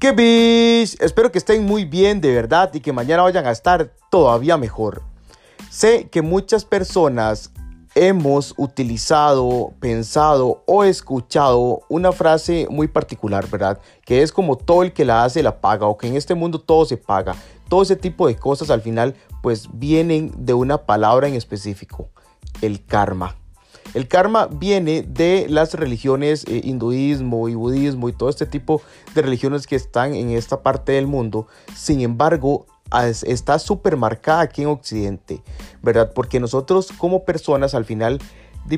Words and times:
¡Qué 0.00 0.12
bish! 0.12 0.96
Espero 0.98 1.30
que 1.30 1.36
estén 1.36 1.66
muy 1.66 1.84
bien 1.84 2.22
de 2.22 2.34
verdad 2.34 2.72
y 2.72 2.80
que 2.80 2.90
mañana 2.90 3.22
vayan 3.22 3.46
a 3.46 3.50
estar 3.50 3.92
todavía 4.10 4.56
mejor. 4.56 5.02
Sé 5.68 6.08
que 6.08 6.22
muchas 6.22 6.64
personas 6.64 7.52
hemos 7.94 8.54
utilizado, 8.56 9.74
pensado 9.78 10.62
o 10.66 10.84
escuchado 10.84 11.82
una 11.90 12.12
frase 12.12 12.66
muy 12.70 12.88
particular, 12.88 13.46
¿verdad? 13.50 13.78
Que 14.06 14.22
es 14.22 14.32
como 14.32 14.56
todo 14.56 14.84
el 14.84 14.94
que 14.94 15.04
la 15.04 15.22
hace 15.22 15.42
la 15.42 15.60
paga 15.60 15.86
o 15.86 15.98
que 15.98 16.06
en 16.06 16.16
este 16.16 16.34
mundo 16.34 16.62
todo 16.62 16.86
se 16.86 16.96
paga. 16.96 17.34
Todo 17.68 17.82
ese 17.82 17.96
tipo 17.96 18.26
de 18.26 18.36
cosas 18.36 18.70
al 18.70 18.80
final 18.80 19.14
pues 19.42 19.68
vienen 19.70 20.32
de 20.34 20.54
una 20.54 20.78
palabra 20.86 21.28
en 21.28 21.34
específico, 21.34 22.08
el 22.62 22.86
karma. 22.86 23.36
El 23.94 24.06
karma 24.06 24.46
viene 24.46 25.02
de 25.02 25.46
las 25.48 25.74
religiones 25.74 26.44
eh, 26.46 26.60
hinduismo 26.64 27.48
y 27.48 27.54
budismo 27.54 28.08
y 28.08 28.12
todo 28.12 28.28
este 28.28 28.46
tipo 28.46 28.82
de 29.14 29.22
religiones 29.22 29.66
que 29.66 29.76
están 29.76 30.14
en 30.14 30.30
esta 30.30 30.62
parte 30.62 30.92
del 30.92 31.06
mundo. 31.06 31.48
Sin 31.74 32.00
embargo, 32.00 32.66
está 33.22 33.58
súper 33.58 33.96
marcada 33.96 34.42
aquí 34.42 34.62
en 34.62 34.68
Occidente, 34.68 35.42
¿verdad? 35.82 36.12
Porque 36.14 36.40
nosotros 36.40 36.92
como 36.96 37.24
personas 37.24 37.74
al 37.74 37.84
final, 37.84 38.20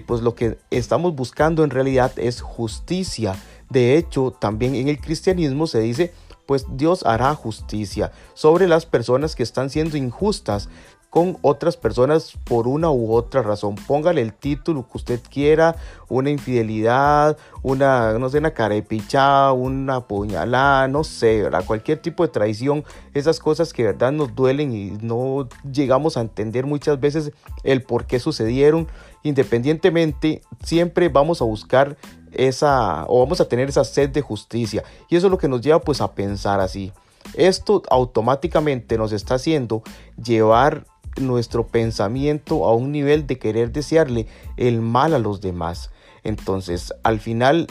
pues 0.06 0.22
lo 0.22 0.34
que 0.34 0.58
estamos 0.70 1.14
buscando 1.14 1.64
en 1.64 1.70
realidad 1.70 2.12
es 2.16 2.40
justicia. 2.40 3.36
De 3.68 3.96
hecho, 3.96 4.30
también 4.30 4.74
en 4.74 4.88
el 4.88 5.00
cristianismo 5.00 5.66
se 5.66 5.80
dice 5.80 6.12
pues 6.46 6.66
Dios 6.72 7.04
hará 7.06 7.34
justicia 7.34 8.12
sobre 8.34 8.68
las 8.68 8.84
personas 8.84 9.36
que 9.36 9.42
están 9.42 9.70
siendo 9.70 9.96
injustas 9.96 10.68
con 11.12 11.36
otras 11.42 11.76
personas 11.76 12.38
por 12.42 12.66
una 12.66 12.90
u 12.90 13.12
otra 13.12 13.42
razón. 13.42 13.74
Póngale 13.74 14.22
el 14.22 14.32
título 14.32 14.88
que 14.88 14.96
usted 14.96 15.20
quiera, 15.30 15.76
una 16.08 16.30
infidelidad, 16.30 17.36
una, 17.62 18.18
no 18.18 18.30
sé, 18.30 18.38
una 18.38 18.52
carepichada, 18.52 19.52
una 19.52 20.00
puñalada, 20.08 20.88
no 20.88 21.04
sé, 21.04 21.42
¿verdad? 21.42 21.66
Cualquier 21.66 21.98
tipo 21.98 22.22
de 22.22 22.30
traición, 22.30 22.82
esas 23.12 23.40
cosas 23.40 23.74
que 23.74 23.82
verdad 23.84 24.10
nos 24.10 24.34
duelen 24.34 24.72
y 24.72 24.92
no 25.02 25.50
llegamos 25.70 26.16
a 26.16 26.22
entender 26.22 26.64
muchas 26.64 26.98
veces 26.98 27.32
el 27.62 27.82
por 27.82 28.06
qué 28.06 28.18
sucedieron. 28.18 28.88
Independientemente, 29.22 30.40
siempre 30.64 31.10
vamos 31.10 31.42
a 31.42 31.44
buscar 31.44 31.98
esa, 32.32 33.04
o 33.06 33.20
vamos 33.20 33.38
a 33.42 33.48
tener 33.48 33.68
esa 33.68 33.84
sed 33.84 34.08
de 34.08 34.22
justicia. 34.22 34.82
Y 35.10 35.16
eso 35.16 35.26
es 35.26 35.30
lo 35.30 35.36
que 35.36 35.48
nos 35.48 35.60
lleva 35.60 35.78
pues 35.78 36.00
a 36.00 36.14
pensar 36.14 36.60
así. 36.60 36.90
Esto 37.34 37.82
automáticamente 37.90 38.96
nos 38.96 39.12
está 39.12 39.34
haciendo 39.34 39.82
llevar 40.16 40.86
nuestro 41.20 41.66
pensamiento 41.66 42.64
a 42.66 42.74
un 42.74 42.92
nivel 42.92 43.26
de 43.26 43.38
querer 43.38 43.72
desearle 43.72 44.26
el 44.56 44.80
mal 44.80 45.14
a 45.14 45.18
los 45.18 45.40
demás. 45.40 45.90
Entonces, 46.24 46.94
al 47.02 47.20
final, 47.20 47.66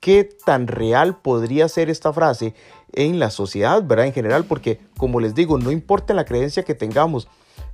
¿qué 0.00 0.28
tan 0.44 0.66
real 0.66 1.20
podría 1.20 1.68
ser 1.68 1.90
esta 1.90 2.12
frase 2.12 2.54
en 2.92 3.18
la 3.18 3.30
sociedad, 3.30 3.82
verdad? 3.84 4.06
En 4.06 4.12
general, 4.12 4.44
porque 4.44 4.80
como 4.96 5.20
les 5.20 5.34
digo, 5.34 5.58
no 5.58 5.70
importa 5.70 6.14
la 6.14 6.24
creencia 6.24 6.64
que 6.64 6.74
tengamos, 6.74 7.28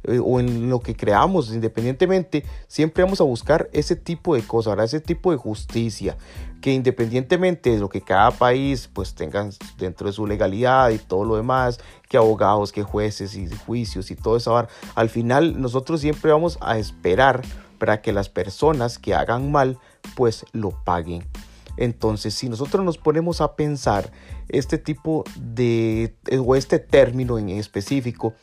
eh, 0.05 0.21
o 0.23 0.41
en 0.41 0.71
lo 0.71 0.81
que 0.81 0.95
creamos, 0.95 1.53
independientemente, 1.53 2.45
siempre 2.67 3.03
vamos 3.03 3.21
a 3.21 3.25
buscar 3.25 3.69
ese 3.73 3.97
tipo 3.97 4.35
de 4.35 4.43
cosas, 4.43 4.79
ese 4.81 5.01
tipo 5.01 5.31
de 5.31 5.37
justicia, 5.37 6.17
que 6.61 6.73
independientemente 6.73 7.71
de 7.71 7.79
lo 7.79 7.89
que 7.89 8.01
cada 8.01 8.31
país 8.31 8.89
pues 8.93 9.15
tenga 9.15 9.49
dentro 9.77 10.07
de 10.07 10.13
su 10.13 10.27
legalidad 10.27 10.91
y 10.91 10.99
todo 10.99 11.25
lo 11.25 11.37
demás, 11.37 11.81
que 12.09 12.17
abogados, 12.17 12.73
que 12.73 12.83
jueces 12.83 13.35
y 13.35 13.49
juicios 13.49 14.11
y 14.11 14.17
todo 14.17 14.37
eso, 14.37 14.69
al 14.95 15.09
final 15.09 15.61
nosotros 15.61 16.01
siempre 16.01 16.31
vamos 16.31 16.59
a 16.61 16.79
esperar 16.79 17.43
para 17.79 18.03
que 18.03 18.13
las 18.13 18.29
personas 18.29 18.99
que 18.99 19.15
hagan 19.15 19.51
mal 19.51 19.79
pues 20.15 20.45
lo 20.53 20.71
paguen. 20.85 21.25
Entonces, 21.77 22.35
si 22.35 22.49
nosotros 22.49 22.85
nos 22.85 22.99
ponemos 22.99 23.41
a 23.41 23.55
pensar 23.55 24.11
este 24.49 24.79
tipo 24.79 25.25
de, 25.37 26.17
o 26.45 26.57
este 26.57 26.81
término 26.81 27.39
en 27.39 27.51
específico, 27.51 28.35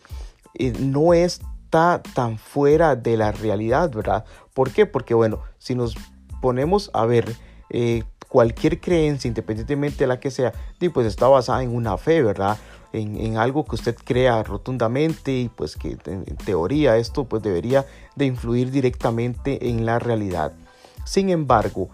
no 0.80 1.14
está 1.14 2.02
tan 2.14 2.38
fuera 2.38 2.96
de 2.96 3.18
la 3.18 3.32
realidad, 3.32 3.92
¿verdad? 3.92 4.26
¿Por 4.54 4.72
qué? 4.72 4.86
Porque 4.86 5.14
bueno, 5.14 5.42
si 5.58 5.76
nos 5.76 5.96
ponemos 6.42 6.90
a 6.94 7.06
ver 7.06 7.36
eh, 7.70 8.04
cualquier 8.30 8.80
creencia, 8.80 9.28
independientemente 9.28 10.00
de 10.00 10.08
la 10.08 10.20
que 10.20 10.32
sea, 10.32 10.54
pues 10.94 11.08
está 11.08 11.28
basada 11.28 11.64
en 11.64 11.76
una 11.76 11.98
fe, 11.98 12.22
¿verdad? 12.22 12.58
En, 12.94 13.38
algo 13.38 13.66
que 13.66 13.76
usted 13.76 13.96
crea 13.96 14.42
rotundamente 14.44 15.32
y 15.32 15.50
pues 15.50 15.76
que 15.76 15.98
en, 16.06 16.24
teoría 16.38 16.96
esto 16.96 17.26
pues 17.26 17.44
debería 17.44 17.86
de 18.16 18.26
influir 18.26 18.72
directamente 18.72 19.70
en 19.70 19.86
la 19.86 20.00
realidad. 20.00 20.54
Sin 21.06 21.30
embargo, 21.30 21.90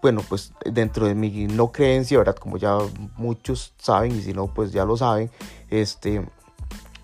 bueno, 0.00 0.22
pues 0.28 0.52
dentro 0.64 1.06
de 1.06 1.14
mi 1.14 1.46
no 1.46 1.72
creencia, 1.72 2.18
¿verdad? 2.18 2.36
Como 2.36 2.56
ya 2.56 2.78
muchos 3.16 3.72
saben 3.78 4.16
y 4.16 4.22
si 4.22 4.32
no, 4.32 4.46
pues 4.46 4.72
ya 4.72 4.84
lo 4.84 4.96
saben, 4.96 5.30
este, 5.70 6.24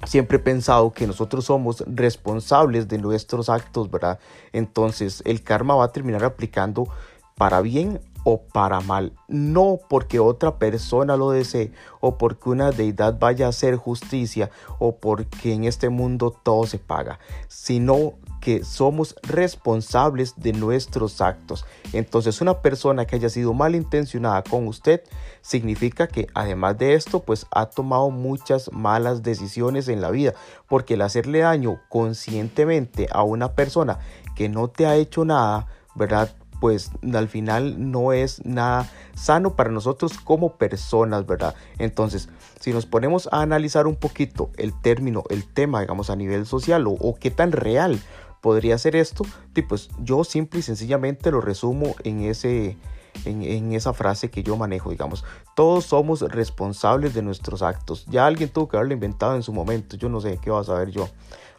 Siempre 0.06 0.36
he 0.36 0.40
pensado 0.40 0.92
que 0.92 1.06
nosotros 1.06 1.44
somos 1.46 1.84
responsables 1.86 2.88
de 2.88 2.98
nuestros 2.98 3.48
actos, 3.48 3.90
¿verdad? 3.90 4.18
Entonces 4.52 5.22
el 5.26 5.42
karma 5.42 5.74
va 5.74 5.84
a 5.84 5.92
terminar 5.92 6.24
aplicando 6.24 6.88
para 7.36 7.60
bien 7.60 8.00
o 8.24 8.42
para 8.42 8.80
mal, 8.80 9.12
no 9.28 9.78
porque 9.88 10.18
otra 10.18 10.58
persona 10.58 11.16
lo 11.16 11.30
desee 11.30 11.72
o 12.00 12.18
porque 12.18 12.50
una 12.50 12.72
deidad 12.72 13.18
vaya 13.18 13.46
a 13.46 13.50
hacer 13.50 13.76
justicia 13.76 14.50
o 14.78 14.96
porque 14.96 15.54
en 15.54 15.64
este 15.64 15.88
mundo 15.88 16.36
todo 16.42 16.66
se 16.66 16.78
paga, 16.78 17.20
sino 17.46 18.14
que 18.40 18.64
somos 18.64 19.14
responsables 19.22 20.34
de 20.36 20.52
nuestros 20.52 21.20
actos. 21.20 21.64
Entonces 21.92 22.40
una 22.40 22.60
persona 22.60 23.06
que 23.06 23.16
haya 23.16 23.28
sido 23.28 23.54
malintencionada 23.54 24.42
con 24.42 24.66
usted 24.66 25.02
significa 25.40 26.06
que 26.06 26.26
además 26.34 26.78
de 26.78 26.94
esto 26.94 27.20
pues 27.20 27.46
ha 27.50 27.66
tomado 27.66 28.10
muchas 28.10 28.72
malas 28.72 29.22
decisiones 29.22 29.88
en 29.88 30.00
la 30.00 30.10
vida 30.10 30.34
porque 30.68 30.94
el 30.94 31.02
hacerle 31.02 31.40
daño 31.40 31.80
conscientemente 31.88 33.08
a 33.10 33.22
una 33.22 33.52
persona 33.52 33.98
que 34.34 34.48
no 34.48 34.68
te 34.68 34.86
ha 34.86 34.96
hecho 34.96 35.24
nada, 35.24 35.66
¿verdad? 35.94 36.34
pues 36.60 36.90
al 37.14 37.28
final 37.28 37.90
no 37.90 38.12
es 38.12 38.44
nada 38.44 38.90
sano 39.14 39.54
para 39.54 39.70
nosotros 39.70 40.18
como 40.18 40.56
personas, 40.56 41.26
¿verdad? 41.26 41.54
Entonces, 41.78 42.28
si 42.60 42.72
nos 42.72 42.86
ponemos 42.86 43.28
a 43.32 43.42
analizar 43.42 43.86
un 43.86 43.96
poquito 43.96 44.50
el 44.56 44.78
término, 44.80 45.24
el 45.30 45.46
tema, 45.46 45.80
digamos, 45.80 46.10
a 46.10 46.16
nivel 46.16 46.46
social 46.46 46.86
o, 46.86 47.14
qué 47.18 47.30
tan 47.30 47.52
real 47.52 48.00
podría 48.40 48.78
ser 48.78 48.96
esto, 48.96 49.24
pues 49.68 49.88
yo 50.00 50.24
simple 50.24 50.60
y 50.60 50.62
sencillamente 50.62 51.30
lo 51.30 51.40
resumo 51.40 51.94
en 52.04 52.20
ese... 52.20 52.76
En, 53.24 53.42
en, 53.42 53.72
esa 53.72 53.94
frase 53.94 54.30
que 54.30 54.44
yo 54.44 54.56
manejo, 54.56 54.90
digamos. 54.90 55.24
Todos 55.56 55.86
somos 55.86 56.20
responsables 56.20 57.14
de 57.14 57.22
nuestros 57.22 57.62
actos. 57.62 58.06
Ya 58.06 58.26
alguien 58.26 58.48
tuvo 58.48 58.68
que 58.68 58.76
haberlo 58.76 58.94
inventado 58.94 59.34
en 59.34 59.42
su 59.42 59.52
momento. 59.52 59.96
Yo 59.96 60.08
no 60.08 60.20
sé 60.20 60.38
qué 60.40 60.52
va 60.52 60.60
a 60.60 60.64
saber 60.64 60.90
yo 60.90 61.08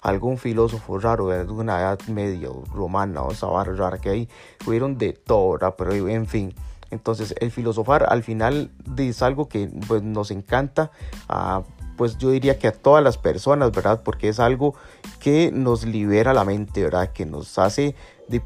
algún 0.01 0.37
filósofo 0.37 0.97
raro 0.99 1.27
de 1.27 1.43
una 1.51 1.79
edad 1.79 1.99
media 2.07 2.49
romana 2.73 3.21
o 3.21 3.31
esa 3.31 3.47
barra 3.47 3.73
rara 3.73 3.97
que 3.97 4.09
hay, 4.09 4.29
fueron 4.59 4.97
de 4.97 5.13
todo, 5.13 5.57
pero 5.77 6.07
en 6.07 6.27
fin. 6.27 6.53
Entonces 6.91 7.35
el 7.39 7.51
filosofar 7.51 8.05
al 8.09 8.23
final 8.23 8.71
es 8.97 9.21
algo 9.21 9.47
que 9.47 9.69
pues, 9.87 10.01
nos 10.01 10.31
encanta, 10.31 10.91
ah, 11.27 11.63
pues 11.99 12.17
yo 12.17 12.29
diría 12.29 12.57
que 12.57 12.69
a 12.69 12.71
todas 12.71 13.03
las 13.03 13.17
personas, 13.17 13.73
¿verdad? 13.73 14.03
Porque 14.05 14.29
es 14.29 14.39
algo 14.39 14.73
que 15.19 15.51
nos 15.51 15.83
libera 15.83 16.33
la 16.33 16.45
mente, 16.45 16.81
¿verdad? 16.81 17.11
Que 17.11 17.25
nos 17.25 17.59
hace 17.59 17.93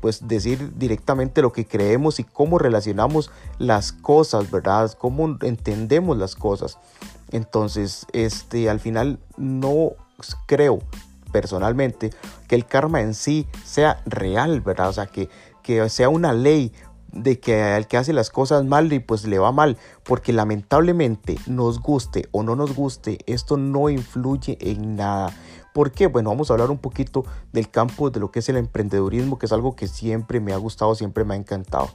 pues, 0.02 0.28
decir 0.28 0.76
directamente 0.76 1.44
lo 1.44 1.54
que 1.54 1.68
creemos 1.68 2.20
y 2.20 2.24
cómo 2.24 2.58
relacionamos 2.58 3.30
las 3.60 3.92
cosas, 3.92 4.50
¿verdad? 4.50 4.92
Cómo 4.98 5.38
entendemos 5.44 6.18
las 6.18 6.36
cosas. 6.36 6.80
Entonces, 7.32 8.08
este, 8.12 8.72
al 8.72 8.80
final 8.80 9.20
no 9.38 9.92
creo 10.48 10.80
personalmente 11.32 12.10
que 12.48 12.56
el 12.56 12.66
karma 12.66 13.02
en 13.02 13.14
sí 13.14 13.46
sea 13.64 14.02
real, 14.08 14.62
¿verdad? 14.62 14.90
O 14.90 14.94
sea, 14.94 15.06
que, 15.06 15.30
que 15.62 15.88
sea 15.90 16.10
una 16.10 16.34
ley 16.34 16.74
de 17.14 17.40
que 17.40 17.78
el 17.78 17.88
que 17.88 17.98
hace 17.98 18.12
las 18.12 18.30
cosas 18.30 18.66
mal 18.66 18.92
y 18.92 19.00
pues 19.00 19.26
le 19.26 19.40
va 19.40 19.52
mal, 19.52 19.78
porque 20.04 20.34
lamentablemente 20.34 21.38
nos 21.48 21.80
guste 21.80 22.28
o 22.32 22.44
no 22.44 22.56
nos 22.56 22.76
guste, 22.76 23.20
esto 23.28 23.58
no 23.58 23.90
influye 23.90 24.58
en 24.60 24.96
nada. 24.96 25.34
¿Por 25.74 25.92
qué? 25.92 26.08
Bueno, 26.08 26.30
vamos 26.30 26.50
a 26.50 26.54
hablar 26.54 26.70
un 26.70 26.78
poquito 26.78 27.26
del 27.52 27.70
campo 27.70 28.10
de 28.10 28.20
lo 28.20 28.32
que 28.32 28.40
es 28.40 28.50
el 28.50 28.58
emprendedurismo, 28.58 29.40
que 29.40 29.48
es 29.48 29.52
algo 29.52 29.76
que 29.76 29.88
siempre 29.88 30.40
me 30.40 30.54
ha 30.54 30.58
gustado, 30.58 30.94
siempre 30.96 31.24
me 31.24 31.34
ha 31.34 31.38
encantado. 31.38 31.90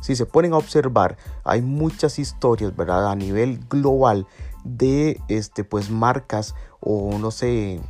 Si 0.00 0.16
se 0.16 0.26
ponen 0.26 0.52
a 0.52 0.56
observar, 0.56 1.16
hay 1.44 1.62
muchas 1.62 2.18
historias, 2.18 2.74
¿verdad? 2.74 3.10
A 3.10 3.14
nivel 3.14 3.60
global 3.68 4.26
de 4.64 5.20
este 5.28 5.62
pues 5.62 5.90
marcas 5.90 6.54
o 6.80 7.16
no 7.18 7.30
sé, 7.30 7.80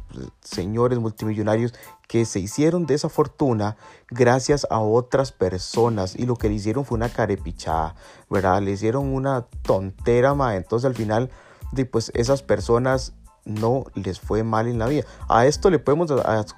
señores 0.42 0.98
multimillonarios 0.98 1.72
que 2.12 2.26
se 2.26 2.40
hicieron 2.40 2.84
de 2.84 2.92
esa 2.92 3.08
fortuna 3.08 3.78
gracias 4.10 4.66
a 4.68 4.80
otras 4.80 5.32
personas 5.32 6.14
y 6.14 6.26
lo 6.26 6.36
que 6.36 6.50
le 6.50 6.56
hicieron 6.56 6.84
fue 6.84 6.96
una 6.96 7.08
carepichada, 7.08 7.94
¿verdad? 8.28 8.60
Le 8.60 8.72
hicieron 8.72 9.14
una 9.14 9.46
tontera. 9.62 10.34
Entonces 10.54 10.84
al 10.84 10.94
final, 10.94 11.30
pues 11.90 12.12
esas 12.14 12.42
personas 12.42 13.14
no 13.46 13.84
les 13.94 14.20
fue 14.20 14.42
mal 14.42 14.68
en 14.68 14.78
la 14.78 14.88
vida. 14.88 15.04
A 15.26 15.46
esto 15.46 15.70
le 15.70 15.78
podemos 15.78 16.10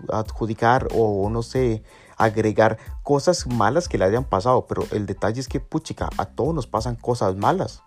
adjudicar 0.08 0.88
o 0.92 1.30
no 1.30 1.44
sé, 1.44 1.84
agregar 2.16 2.76
cosas 3.04 3.46
malas 3.46 3.88
que 3.88 3.96
le 3.96 4.06
hayan 4.06 4.24
pasado, 4.24 4.66
pero 4.66 4.82
el 4.90 5.06
detalle 5.06 5.40
es 5.40 5.46
que, 5.46 5.60
puchica, 5.60 6.10
a 6.18 6.24
todos 6.24 6.52
nos 6.52 6.66
pasan 6.66 6.96
cosas 6.96 7.36
malas. 7.36 7.84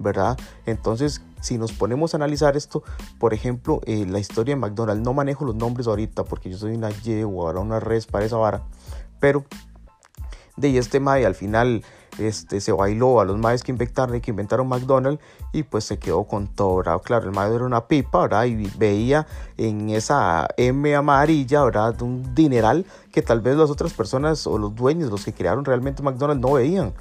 ¿Verdad? 0.00 0.36
Entonces, 0.66 1.22
si 1.40 1.58
nos 1.58 1.72
ponemos 1.72 2.12
a 2.12 2.16
analizar 2.16 2.56
esto, 2.56 2.82
por 3.18 3.32
ejemplo, 3.32 3.80
eh, 3.86 4.04
la 4.08 4.18
historia 4.18 4.54
de 4.54 4.60
McDonald's, 4.60 5.04
no 5.04 5.12
manejo 5.12 5.44
los 5.44 5.54
nombres 5.54 5.86
ahorita 5.86 6.24
porque 6.24 6.50
yo 6.50 6.58
soy 6.58 6.74
una 6.74 6.90
Y 6.90 7.22
o 7.22 7.46
ahora 7.46 7.60
una 7.60 7.78
res 7.78 8.06
para 8.06 8.24
esa 8.24 8.36
vara, 8.36 8.62
pero 9.20 9.44
de 10.56 10.76
este 10.76 11.00
Mae 11.00 11.24
al 11.24 11.34
final 11.34 11.84
este, 12.18 12.60
se 12.60 12.72
bailó 12.72 13.20
a 13.20 13.24
los 13.24 13.38
maes 13.38 13.62
que 13.62 13.72
inventaron, 13.72 14.20
que 14.20 14.30
inventaron 14.30 14.68
McDonald's 14.68 15.22
y 15.52 15.62
pues 15.62 15.84
se 15.84 15.98
quedó 15.98 16.24
con 16.24 16.48
todo, 16.48 16.76
¿verdad? 16.76 17.00
Claro, 17.02 17.26
el 17.26 17.34
mae 17.34 17.54
era 17.54 17.64
una 17.64 17.86
pipa, 17.86 18.22
¿verdad? 18.22 18.44
Y 18.44 18.70
veía 18.76 19.26
en 19.56 19.90
esa 19.90 20.48
M 20.56 20.94
amarilla, 20.94 21.64
¿verdad? 21.64 22.00
Un 22.02 22.34
dineral 22.34 22.84
que 23.12 23.22
tal 23.22 23.40
vez 23.40 23.56
las 23.56 23.70
otras 23.70 23.92
personas 23.92 24.46
o 24.46 24.58
los 24.58 24.74
dueños, 24.74 25.10
los 25.10 25.24
que 25.24 25.32
crearon 25.32 25.64
realmente 25.64 26.02
McDonald's 26.02 26.42
no 26.42 26.54
veían. 26.54 26.92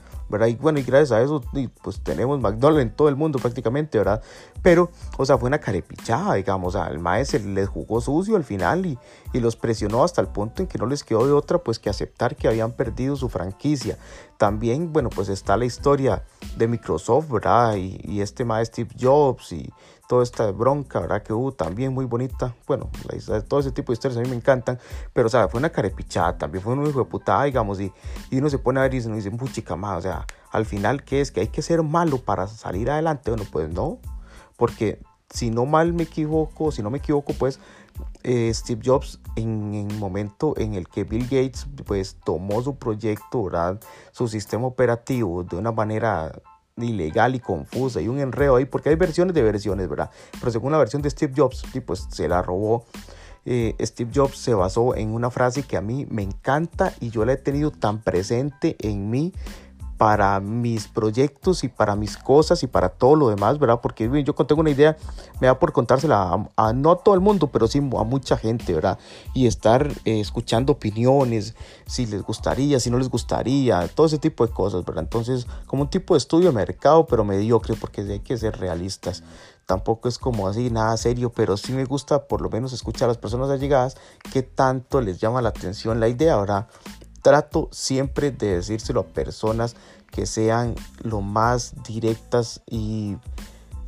Y 0.47 0.55
bueno, 0.55 0.79
y 0.79 0.83
gracias 0.83 1.11
a 1.11 1.21
eso, 1.21 1.43
pues 1.81 2.01
tenemos 2.01 2.39
McDonald's 2.39 2.83
en 2.83 2.95
todo 2.95 3.09
el 3.09 3.15
mundo 3.15 3.39
prácticamente, 3.39 3.97
¿verdad? 3.97 4.21
Pero, 4.61 4.91
o 5.17 5.25
sea, 5.25 5.37
fue 5.37 5.47
una 5.47 5.59
carepichada, 5.59 6.35
digamos, 6.35 6.75
o 6.75 6.77
sea, 6.77 6.87
el 6.87 6.99
maestro 6.99 7.39
les 7.39 7.67
jugó 7.67 7.99
sucio 7.99 8.35
al 8.35 8.43
final 8.43 8.85
y, 8.85 8.99
y 9.33 9.39
los 9.39 9.55
presionó 9.55 10.03
hasta 10.03 10.21
el 10.21 10.27
punto 10.27 10.61
en 10.61 10.67
que 10.67 10.77
no 10.77 10.85
les 10.85 11.03
quedó 11.03 11.25
de 11.25 11.31
otra, 11.31 11.57
pues 11.57 11.79
que 11.79 11.89
aceptar 11.89 12.35
que 12.35 12.47
habían 12.47 12.71
perdido 12.73 13.15
su 13.15 13.27
franquicia. 13.29 13.97
También, 14.37 14.93
bueno, 14.93 15.09
pues 15.09 15.29
está 15.29 15.57
la 15.57 15.65
historia 15.65 16.23
de 16.55 16.67
Microsoft, 16.67 17.29
¿verdad? 17.29 17.75
Y, 17.75 17.99
y 18.03 18.21
este 18.21 18.45
maestro 18.45 18.85
Steve 18.85 18.95
Jobs 18.99 19.51
y 19.51 19.73
toda 20.09 20.23
esta 20.23 20.49
bronca, 20.51 21.01
¿verdad? 21.01 21.21
Que 21.21 21.33
hubo 21.33 21.51
también 21.51 21.93
muy 21.93 22.05
bonita. 22.05 22.55
Bueno, 22.65 22.89
todo 23.47 23.59
ese 23.59 23.71
tipo 23.71 23.91
de 23.91 23.93
historias 23.93 24.17
a 24.17 24.21
mí 24.23 24.27
me 24.27 24.35
encantan, 24.35 24.79
pero 25.13 25.27
o 25.27 25.29
sea, 25.29 25.47
fue 25.49 25.59
una 25.59 25.69
carepichada, 25.69 26.35
también 26.35 26.63
fue 26.63 26.73
un 26.73 26.87
hijo 26.87 26.97
de 26.97 27.05
putada, 27.05 27.43
digamos, 27.43 27.79
y, 27.79 27.93
y 28.31 28.39
uno 28.39 28.49
se 28.49 28.57
pone 28.57 28.79
a 28.79 28.83
ver 28.83 28.95
y 28.95 29.01
se 29.01 29.11
dice, 29.11 29.29
puchica 29.29 29.75
más, 29.75 29.99
o 29.99 30.01
sea, 30.01 30.25
al 30.51 30.65
final, 30.65 31.03
¿qué 31.03 31.21
es? 31.21 31.31
¿Que 31.31 31.41
hay 31.41 31.49
que 31.49 31.61
ser 31.61 31.83
malo 31.83 32.17
para 32.17 32.47
salir 32.47 32.89
adelante? 32.89 33.29
Bueno, 33.29 33.45
pues 33.51 33.69
no, 33.71 33.99
porque 34.57 34.99
si 35.29 35.51
no 35.51 35.67
mal 35.67 35.93
me 35.93 36.03
equivoco, 36.03 36.71
si 36.71 36.81
no 36.81 36.89
me 36.89 36.97
equivoco, 36.97 37.33
pues 37.33 37.59
eh, 38.23 38.51
Steve 38.51 38.81
Jobs 38.83 39.19
en 39.35 39.75
el 39.75 39.95
momento 39.99 40.55
en 40.57 40.73
el 40.73 40.87
que 40.87 41.03
Bill 41.03 41.25
Gates 41.25 41.67
pues 41.85 42.17
tomó 42.25 42.63
su 42.63 42.77
proyecto, 42.77 43.43
¿verdad? 43.43 43.79
su 44.11 44.27
sistema 44.27 44.65
operativo 44.65 45.43
de 45.43 45.55
una 45.55 45.71
manera 45.71 46.31
ilegal 46.83 47.35
y 47.35 47.39
confusa 47.39 48.01
y 48.01 48.07
un 48.07 48.19
enredo 48.19 48.55
ahí, 48.55 48.65
porque 48.65 48.89
hay 48.89 48.95
versiones 48.95 49.33
de 49.33 49.41
versiones, 49.41 49.89
¿verdad? 49.89 50.09
Pero 50.39 50.51
según 50.51 50.71
la 50.71 50.77
versión 50.77 51.01
de 51.01 51.09
Steve 51.09 51.33
Jobs, 51.35 51.63
pues 51.85 52.07
se 52.09 52.27
la 52.27 52.41
robó. 52.41 52.85
Eh, 53.45 53.75
Steve 53.79 54.11
Jobs 54.13 54.37
se 54.37 54.53
basó 54.53 54.95
en 54.95 55.13
una 55.13 55.31
frase 55.31 55.63
que 55.63 55.77
a 55.77 55.81
mí 55.81 56.05
me 56.09 56.23
encanta 56.23 56.93
y 56.99 57.09
yo 57.09 57.25
la 57.25 57.33
he 57.33 57.37
tenido 57.37 57.71
tan 57.71 58.01
presente 58.01 58.75
en 58.79 59.09
mí 59.09 59.33
para 59.99 60.39
mis 60.39 60.87
proyectos 60.87 61.65
y 61.65 61.67
para 61.67 61.97
mis 61.97 62.15
cosas 62.15 62.63
y 62.63 62.67
para 62.67 62.87
todo 62.87 63.17
lo 63.17 63.27
demás, 63.27 63.59
¿verdad? 63.59 63.81
Porque 63.81 64.09
yo 64.23 64.33
tengo 64.33 64.61
una 64.61 64.69
idea, 64.69 64.95
me 65.41 65.47
da 65.47 65.59
por 65.59 65.73
contársela 65.73 66.47
a, 66.55 66.71
no 66.71 66.91
a 66.91 66.99
todo 66.99 67.15
el 67.15 67.19
mundo, 67.19 67.47
pero 67.47 67.67
sí 67.67 67.79
a 67.79 68.03
mucha 68.05 68.37
gente, 68.37 68.73
¿verdad? 68.73 68.97
Y 69.33 69.45
estar 69.45 69.91
eh, 70.05 70.21
escuchando 70.21 70.71
opiniones, 70.71 71.53
si 71.85 72.05
les 72.05 72.23
gustaría, 72.23 72.79
si 72.79 72.89
no 72.89 72.97
les 72.97 73.09
gustaría, 73.09 73.89
todo 73.89 74.07
ese 74.07 74.19
tipo 74.19 74.47
de 74.47 74.53
cosas, 74.53 74.85
¿verdad? 74.85 75.03
Entonces, 75.03 75.45
como 75.67 75.83
un 75.83 75.89
tipo 75.89 76.13
de 76.13 76.19
estudio 76.19 76.47
de 76.47 76.55
mercado, 76.55 77.05
pero 77.05 77.25
mediocre, 77.25 77.75
porque 77.75 77.99
hay 77.99 78.21
que 78.21 78.37
ser 78.37 78.57
realistas. 78.57 79.21
Tampoco 79.65 80.09
es 80.09 80.17
como 80.17 80.47
así, 80.47 80.71
nada 80.71 80.97
serio, 80.97 81.31
pero 81.31 81.55
sí 81.55 81.73
me 81.73 81.85
gusta 81.85 82.25
por 82.27 82.41
lo 82.41 82.49
menos 82.49 82.73
escuchar 82.73 83.03
a 83.03 83.07
las 83.09 83.19
personas 83.19 83.51
allegadas 83.51 83.97
que 84.33 84.41
tanto 84.43 84.99
les 84.99 85.19
llama 85.19 85.43
la 85.43 85.49
atención 85.49 85.99
la 85.99 86.07
idea, 86.07 86.37
¿verdad? 86.37 86.67
Trato 87.21 87.69
siempre 87.71 88.31
de 88.31 88.55
decírselo 88.55 89.01
a 89.01 89.07
personas 89.07 89.75
que 90.11 90.25
sean 90.25 90.75
lo 91.01 91.21
más 91.21 91.73
directas 91.83 92.61
y 92.67 93.17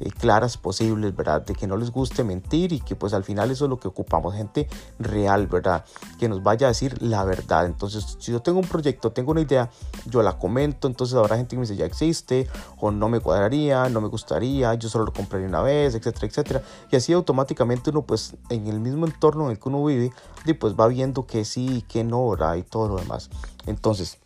eh, 0.01 0.09
claras 0.11 0.57
posibles, 0.57 1.15
¿verdad? 1.15 1.45
De 1.45 1.53
que 1.53 1.67
no 1.67 1.77
les 1.77 1.91
guste 1.91 2.23
mentir 2.23 2.73
y 2.73 2.79
que 2.79 2.95
pues 2.95 3.13
al 3.13 3.23
final 3.23 3.51
eso 3.51 3.65
es 3.65 3.69
lo 3.69 3.79
que 3.79 3.87
ocupamos, 3.87 4.33
gente 4.33 4.67
real, 4.97 5.45
¿verdad? 5.45 5.85
Que 6.19 6.27
nos 6.27 6.41
vaya 6.41 6.67
a 6.67 6.69
decir 6.69 6.99
la 7.01 7.23
verdad. 7.23 7.67
Entonces, 7.67 8.17
si 8.19 8.31
yo 8.31 8.41
tengo 8.41 8.59
un 8.59 8.67
proyecto, 8.67 9.11
tengo 9.11 9.31
una 9.31 9.41
idea, 9.41 9.69
yo 10.07 10.23
la 10.23 10.39
comento, 10.39 10.87
entonces 10.87 11.15
habrá 11.15 11.37
gente 11.37 11.51
que 11.51 11.57
me 11.57 11.61
dice 11.61 11.75
ya 11.75 11.85
existe 11.85 12.47
o 12.79 12.89
no 12.89 13.09
me 13.09 13.19
cuadraría, 13.19 13.89
no 13.89 14.01
me 14.01 14.07
gustaría, 14.07 14.73
yo 14.73 14.89
solo 14.89 15.05
lo 15.05 15.13
compraría 15.13 15.47
una 15.47 15.61
vez, 15.61 15.93
etcétera, 15.93 16.27
etcétera. 16.27 16.63
Y 16.91 16.95
así 16.95 17.13
automáticamente 17.13 17.91
uno 17.91 18.01
pues 18.01 18.35
en 18.49 18.67
el 18.67 18.79
mismo 18.79 19.05
entorno 19.05 19.45
en 19.45 19.51
el 19.51 19.59
que 19.59 19.69
uno 19.69 19.85
vive, 19.85 20.11
y 20.45 20.53
pues 20.53 20.73
va 20.73 20.87
viendo 20.87 21.27
que 21.27 21.45
sí 21.45 21.77
y 21.77 21.81
que 21.83 22.03
no, 22.03 22.27
¿verdad? 22.29 22.55
Y 22.55 22.63
todo 22.63 22.87
lo 22.87 22.95
demás. 22.97 23.29
Entonces, 23.67 24.17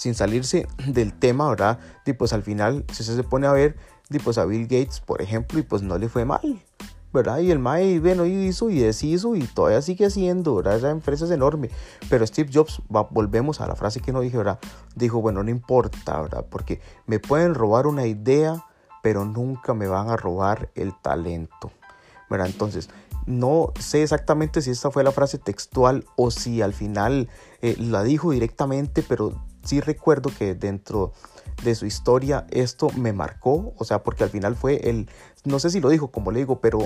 sin 0.00 0.14
salirse 0.14 0.66
del 0.86 1.12
tema, 1.12 1.48
¿verdad? 1.50 1.78
Y 2.06 2.14
pues 2.14 2.32
al 2.32 2.42
final, 2.42 2.86
si 2.90 3.04
se 3.04 3.22
pone 3.22 3.46
a 3.46 3.52
ver, 3.52 3.76
y 4.10 4.18
pues 4.18 4.38
a 4.38 4.44
Bill 4.44 4.64
Gates, 4.64 5.00
por 5.00 5.22
ejemplo, 5.22 5.58
y 5.58 5.62
pues 5.62 5.82
no 5.82 5.96
le 5.96 6.08
fue 6.08 6.24
mal, 6.24 6.60
¿verdad? 7.12 7.38
Y 7.38 7.50
el 7.50 7.60
MAE, 7.60 8.00
bueno, 8.00 8.26
hizo 8.26 8.68
y 8.68 8.80
deshizo 8.80 9.36
y 9.36 9.42
todavía 9.42 9.82
sigue 9.82 10.06
haciendo, 10.06 10.56
¿verdad? 10.56 10.76
Esa 10.76 10.90
empresa 10.90 11.24
es 11.24 11.30
enorme. 11.30 11.70
Pero 12.08 12.26
Steve 12.26 12.50
Jobs, 12.52 12.82
volvemos 12.88 13.60
a 13.60 13.68
la 13.68 13.76
frase 13.76 14.00
que 14.00 14.12
no 14.12 14.20
dije, 14.20 14.36
¿verdad? 14.36 14.58
Dijo, 14.96 15.20
bueno, 15.20 15.42
no 15.44 15.50
importa, 15.50 16.20
¿verdad? 16.20 16.44
Porque 16.50 16.80
me 17.06 17.20
pueden 17.20 17.54
robar 17.54 17.86
una 17.86 18.06
idea, 18.06 18.64
pero 19.02 19.24
nunca 19.24 19.74
me 19.74 19.86
van 19.86 20.10
a 20.10 20.16
robar 20.16 20.70
el 20.74 20.92
talento, 21.00 21.70
¿verdad? 22.28 22.48
Entonces, 22.48 22.90
no 23.26 23.72
sé 23.78 24.02
exactamente 24.02 24.60
si 24.60 24.70
esta 24.70 24.90
fue 24.90 25.04
la 25.04 25.12
frase 25.12 25.38
textual 25.38 26.04
o 26.16 26.32
si 26.32 26.62
al 26.62 26.72
final 26.72 27.28
eh, 27.62 27.76
la 27.78 28.02
dijo 28.02 28.32
directamente, 28.32 29.04
pero 29.06 29.40
sí 29.62 29.80
recuerdo 29.80 30.30
que 30.36 30.54
dentro 30.54 31.12
de 31.62 31.74
su 31.74 31.86
historia, 31.86 32.46
esto 32.50 32.88
me 32.96 33.12
marcó, 33.12 33.74
o 33.76 33.84
sea, 33.84 34.02
porque 34.02 34.24
al 34.24 34.30
final 34.30 34.56
fue 34.56 34.88
el, 34.88 35.08
no 35.44 35.58
sé 35.58 35.70
si 35.70 35.80
lo 35.80 35.88
dijo 35.88 36.10
como 36.10 36.30
le 36.30 36.40
digo, 36.40 36.60
pero 36.60 36.78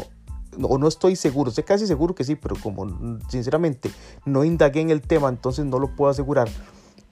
o 0.62 0.78
no 0.78 0.88
estoy 0.88 1.16
seguro, 1.16 1.50
estoy 1.50 1.64
casi 1.64 1.86
seguro 1.86 2.14
que 2.14 2.24
sí, 2.24 2.36
pero 2.36 2.56
como 2.62 2.86
sinceramente 3.28 3.90
no 4.24 4.44
indagué 4.44 4.80
en 4.80 4.90
el 4.90 5.00
tema, 5.00 5.28
entonces 5.28 5.64
no 5.64 5.78
lo 5.78 5.94
puedo 5.94 6.10
asegurar. 6.10 6.48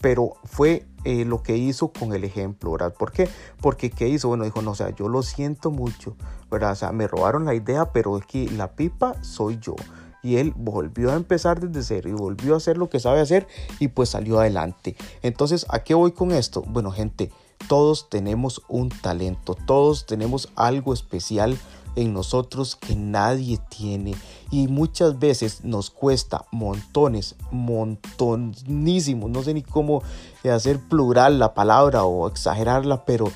Pero 0.01 0.35
fue 0.45 0.85
eh, 1.05 1.25
lo 1.25 1.45
que 1.45 1.57
hizo 1.57 1.93
con 1.93 2.13
el 2.13 2.25
ejemplo, 2.25 2.73
¿verdad? 2.73 2.93
¿Por 2.93 3.13
qué? 3.13 3.29
Porque 3.61 3.91
¿qué 3.91 4.09
hizo? 4.09 4.29
Bueno, 4.29 4.43
dijo, 4.43 4.61
no, 4.61 4.73
o 4.73 4.75
sea, 4.75 4.91
yo 4.91 5.09
lo 5.09 5.23
siento 5.23 5.71
mucho, 5.71 6.17
¿verdad? 6.51 6.73
O 6.73 6.75
sea, 6.75 6.93
me 6.93 7.07
robaron 7.07 7.45
la 7.45 7.55
idea, 7.55 7.93
pero 7.93 8.17
aquí 8.17 8.49
la 8.49 8.73
pipa 8.73 9.15
soy 9.23 9.59
yo 9.61 9.77
y 10.23 10.37
él 10.37 10.55
volvió 10.57 11.11
a 11.11 11.17
empezar 11.17 11.61
desde 11.61 11.83
cero 11.83 12.09
y 12.09 12.13
volvió 12.13 12.55
a 12.55 12.59
hacer 12.59 12.79
lo 12.79 12.89
que 12.89 13.01
sabe 13.01 13.21
hacer 13.21 13.47
y 13.81 13.89
pues 13.89 14.11
salió 14.11 14.41
adelante. 14.41 14.97
Entonces, 15.23 15.67
¿a 15.69 15.81
qué 15.81 15.95
voy 15.95 16.13
con 16.13 16.31
esto? 16.33 16.63
Bueno, 16.67 16.93
gente, 16.93 17.31
todos 17.69 18.09
tenemos 18.09 18.63
un 18.69 18.89
talento, 18.89 19.57
todos 19.67 20.07
tenemos 20.07 20.49
algo 20.57 20.93
especial 20.93 21.59
en 21.97 22.15
nosotros 22.15 22.77
que 22.77 22.97
nadie 22.97 23.59
tiene. 23.69 24.15
Y 24.51 24.69
muchas 24.69 25.19
veces 25.19 25.65
nos 25.65 25.91
cuesta 25.91 26.45
montones, 26.51 27.37
montonísimos, 27.51 29.31
no 29.31 29.43
sé 29.43 29.55
ni 29.55 29.63
cómo 29.63 30.03
hacer 30.45 30.79
plural 30.81 31.39
la 31.39 31.55
palabra 31.55 32.05
o 32.05 32.29
exagerarla, 32.29 33.05
pero 33.05 33.31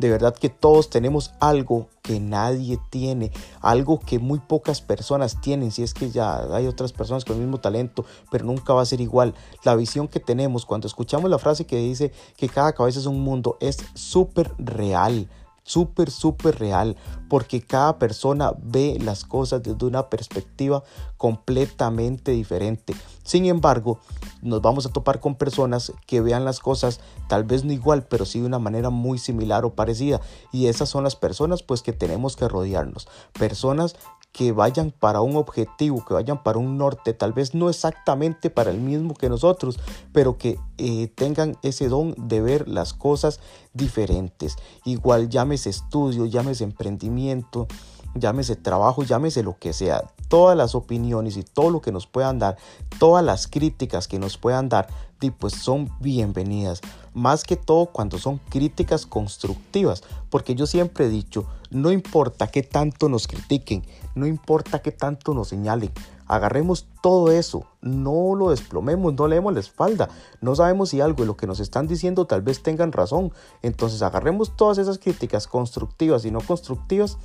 de 0.00 0.08
verdad 0.08 0.34
que 0.34 0.48
todos 0.48 0.88
tenemos 0.88 1.32
algo 1.40 1.88
que 2.00 2.18
nadie 2.20 2.78
tiene, 2.88 3.30
algo 3.60 4.00
que 4.00 4.18
muy 4.18 4.38
pocas 4.38 4.80
personas 4.80 5.40
tienen, 5.42 5.70
si 5.70 5.82
es 5.82 5.92
que 5.92 6.10
ya 6.10 6.54
hay 6.54 6.66
otras 6.66 6.92
personas 6.92 7.26
con 7.26 7.36
el 7.36 7.42
mismo 7.42 7.60
talento, 7.60 8.06
pero 8.30 8.46
nunca 8.46 8.72
va 8.72 8.80
a 8.80 8.86
ser 8.86 9.02
igual. 9.02 9.34
La 9.62 9.76
visión 9.76 10.08
que 10.08 10.18
tenemos 10.18 10.64
cuando 10.64 10.86
escuchamos 10.86 11.30
la 11.30 11.38
frase 11.38 11.66
que 11.66 11.76
dice 11.76 12.12
que 12.38 12.48
cada 12.48 12.72
cabeza 12.72 12.98
es 12.98 13.06
un 13.06 13.20
mundo 13.20 13.58
es 13.60 13.76
súper 13.92 14.50
real 14.56 15.28
súper, 15.70 16.10
súper 16.10 16.58
real, 16.58 16.96
porque 17.28 17.60
cada 17.60 17.98
persona 17.98 18.52
ve 18.60 18.98
las 19.00 19.24
cosas 19.24 19.62
desde 19.62 19.86
una 19.86 20.10
perspectiva 20.10 20.82
completamente 21.16 22.32
diferente. 22.32 22.94
Sin 23.22 23.46
embargo, 23.46 24.00
nos 24.42 24.60
vamos 24.60 24.86
a 24.86 24.88
topar 24.88 25.20
con 25.20 25.36
personas 25.36 25.92
que 26.06 26.20
vean 26.20 26.44
las 26.44 26.58
cosas 26.58 27.00
tal 27.28 27.44
vez 27.44 27.64
no 27.64 27.72
igual, 27.72 28.04
pero 28.08 28.24
sí 28.24 28.40
de 28.40 28.46
una 28.46 28.58
manera 28.58 28.90
muy 28.90 29.18
similar 29.18 29.64
o 29.64 29.74
parecida. 29.74 30.20
Y 30.52 30.66
esas 30.66 30.88
son 30.88 31.04
las 31.04 31.14
personas 31.14 31.62
pues 31.62 31.82
que 31.82 31.92
tenemos 31.92 32.36
que 32.36 32.48
rodearnos. 32.48 33.06
Personas 33.38 33.94
que 34.32 34.52
vayan 34.52 34.92
para 34.92 35.20
un 35.20 35.36
objetivo, 35.36 36.04
que 36.04 36.14
vayan 36.14 36.42
para 36.42 36.58
un 36.58 36.78
norte, 36.78 37.12
tal 37.12 37.32
vez 37.32 37.54
no 37.54 37.68
exactamente 37.68 38.50
para 38.50 38.70
el 38.70 38.78
mismo 38.78 39.14
que 39.14 39.28
nosotros, 39.28 39.78
pero 40.12 40.38
que 40.38 40.58
eh, 40.78 41.08
tengan 41.08 41.56
ese 41.62 41.88
don 41.88 42.14
de 42.16 42.40
ver 42.40 42.68
las 42.68 42.94
cosas 42.94 43.40
diferentes. 43.74 44.56
Igual 44.84 45.28
llámese 45.28 45.70
estudio, 45.70 46.26
llámese 46.26 46.64
emprendimiento, 46.64 47.66
llámese 48.14 48.56
trabajo, 48.56 49.02
llámese 49.02 49.42
lo 49.42 49.58
que 49.58 49.72
sea. 49.72 50.04
Todas 50.28 50.56
las 50.56 50.76
opiniones 50.76 51.36
y 51.36 51.42
todo 51.42 51.70
lo 51.70 51.80
que 51.80 51.90
nos 51.90 52.06
puedan 52.06 52.38
dar, 52.38 52.56
todas 53.00 53.24
las 53.24 53.48
críticas 53.48 54.06
que 54.06 54.20
nos 54.20 54.38
puedan 54.38 54.68
dar, 54.68 54.86
pues 55.28 55.52
son 55.52 55.90
bienvenidas. 56.00 56.80
Más 57.12 57.44
que 57.44 57.56
todo 57.56 57.86
cuando 57.86 58.18
son 58.18 58.38
críticas 58.48 59.04
constructivas. 59.04 60.02
Porque 60.30 60.54
yo 60.54 60.66
siempre 60.66 61.06
he 61.06 61.08
dicho, 61.10 61.44
no 61.70 61.92
importa 61.92 62.46
qué 62.46 62.62
tanto 62.62 63.10
nos 63.10 63.26
critiquen, 63.26 63.84
no 64.14 64.26
importa 64.26 64.80
qué 64.80 64.92
tanto 64.92 65.34
nos 65.34 65.48
señalen. 65.48 65.92
agarremos 66.26 66.86
todo 67.02 67.32
eso, 67.32 67.64
no 67.80 68.36
lo 68.36 68.50
desplomemos, 68.50 69.14
no 69.14 69.26
leemos 69.26 69.52
la 69.52 69.58
espalda, 69.58 70.08
no 70.40 70.54
sabemos 70.54 70.90
si 70.90 71.00
algo 71.00 71.22
de 71.22 71.26
lo 71.26 71.36
que 71.36 71.48
nos 71.48 71.58
están 71.58 71.88
diciendo 71.88 72.24
tal 72.24 72.40
vez 72.42 72.62
tengan 72.62 72.92
razón. 72.92 73.32
Entonces 73.62 74.00
agarremos 74.02 74.56
todas 74.56 74.78
esas 74.78 74.98
críticas 74.98 75.48
constructivas 75.48 76.24
y 76.24 76.30
no 76.30 76.40
constructivas 76.40 77.18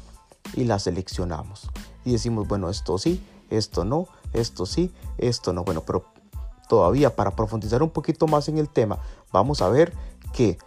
y 0.55 0.63
las 0.63 0.83
seleccionamos. 0.83 1.69
Y 2.03 2.13
decimos, 2.13 2.47
bueno, 2.47 2.69
esto 2.69 2.97
sí, 2.97 3.23
esto 3.51 3.85
no, 3.85 4.07
esto 4.33 4.65
sí, 4.65 4.91
esto 5.19 5.53
no. 5.53 5.63
Bueno, 5.63 5.81
pero 5.85 6.05
todavía 6.67 7.15
para 7.15 7.31
profundizar 7.35 7.83
un 7.83 7.91
poquito 7.91 8.25
más 8.25 8.49
en 8.49 8.57
el 8.57 8.69
tema, 8.69 8.99
vamos 9.31 9.61
a 9.61 9.69
ver 9.69 9.93
que 10.33 10.57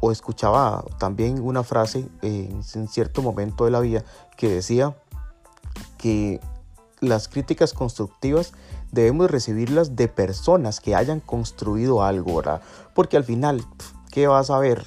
o 0.00 0.12
escuchaba 0.12 0.84
también 0.98 1.40
una 1.40 1.62
frase 1.62 2.06
en 2.22 2.88
cierto 2.88 3.22
momento 3.22 3.64
de 3.64 3.70
la 3.70 3.80
vida 3.80 4.04
que 4.36 4.48
decía 4.48 4.94
que 6.00 6.40
las 7.00 7.28
críticas 7.28 7.72
constructivas 7.72 8.52
debemos 8.90 9.30
recibirlas 9.30 9.96
de 9.96 10.08
personas 10.08 10.80
que 10.80 10.94
hayan 10.94 11.20
construido 11.20 12.02
algo, 12.02 12.36
¿verdad? 12.36 12.62
Porque 12.94 13.16
al 13.16 13.24
final, 13.24 13.64
¿qué 14.10 14.26
vas 14.26 14.50
a 14.50 14.58
ver? 14.58 14.84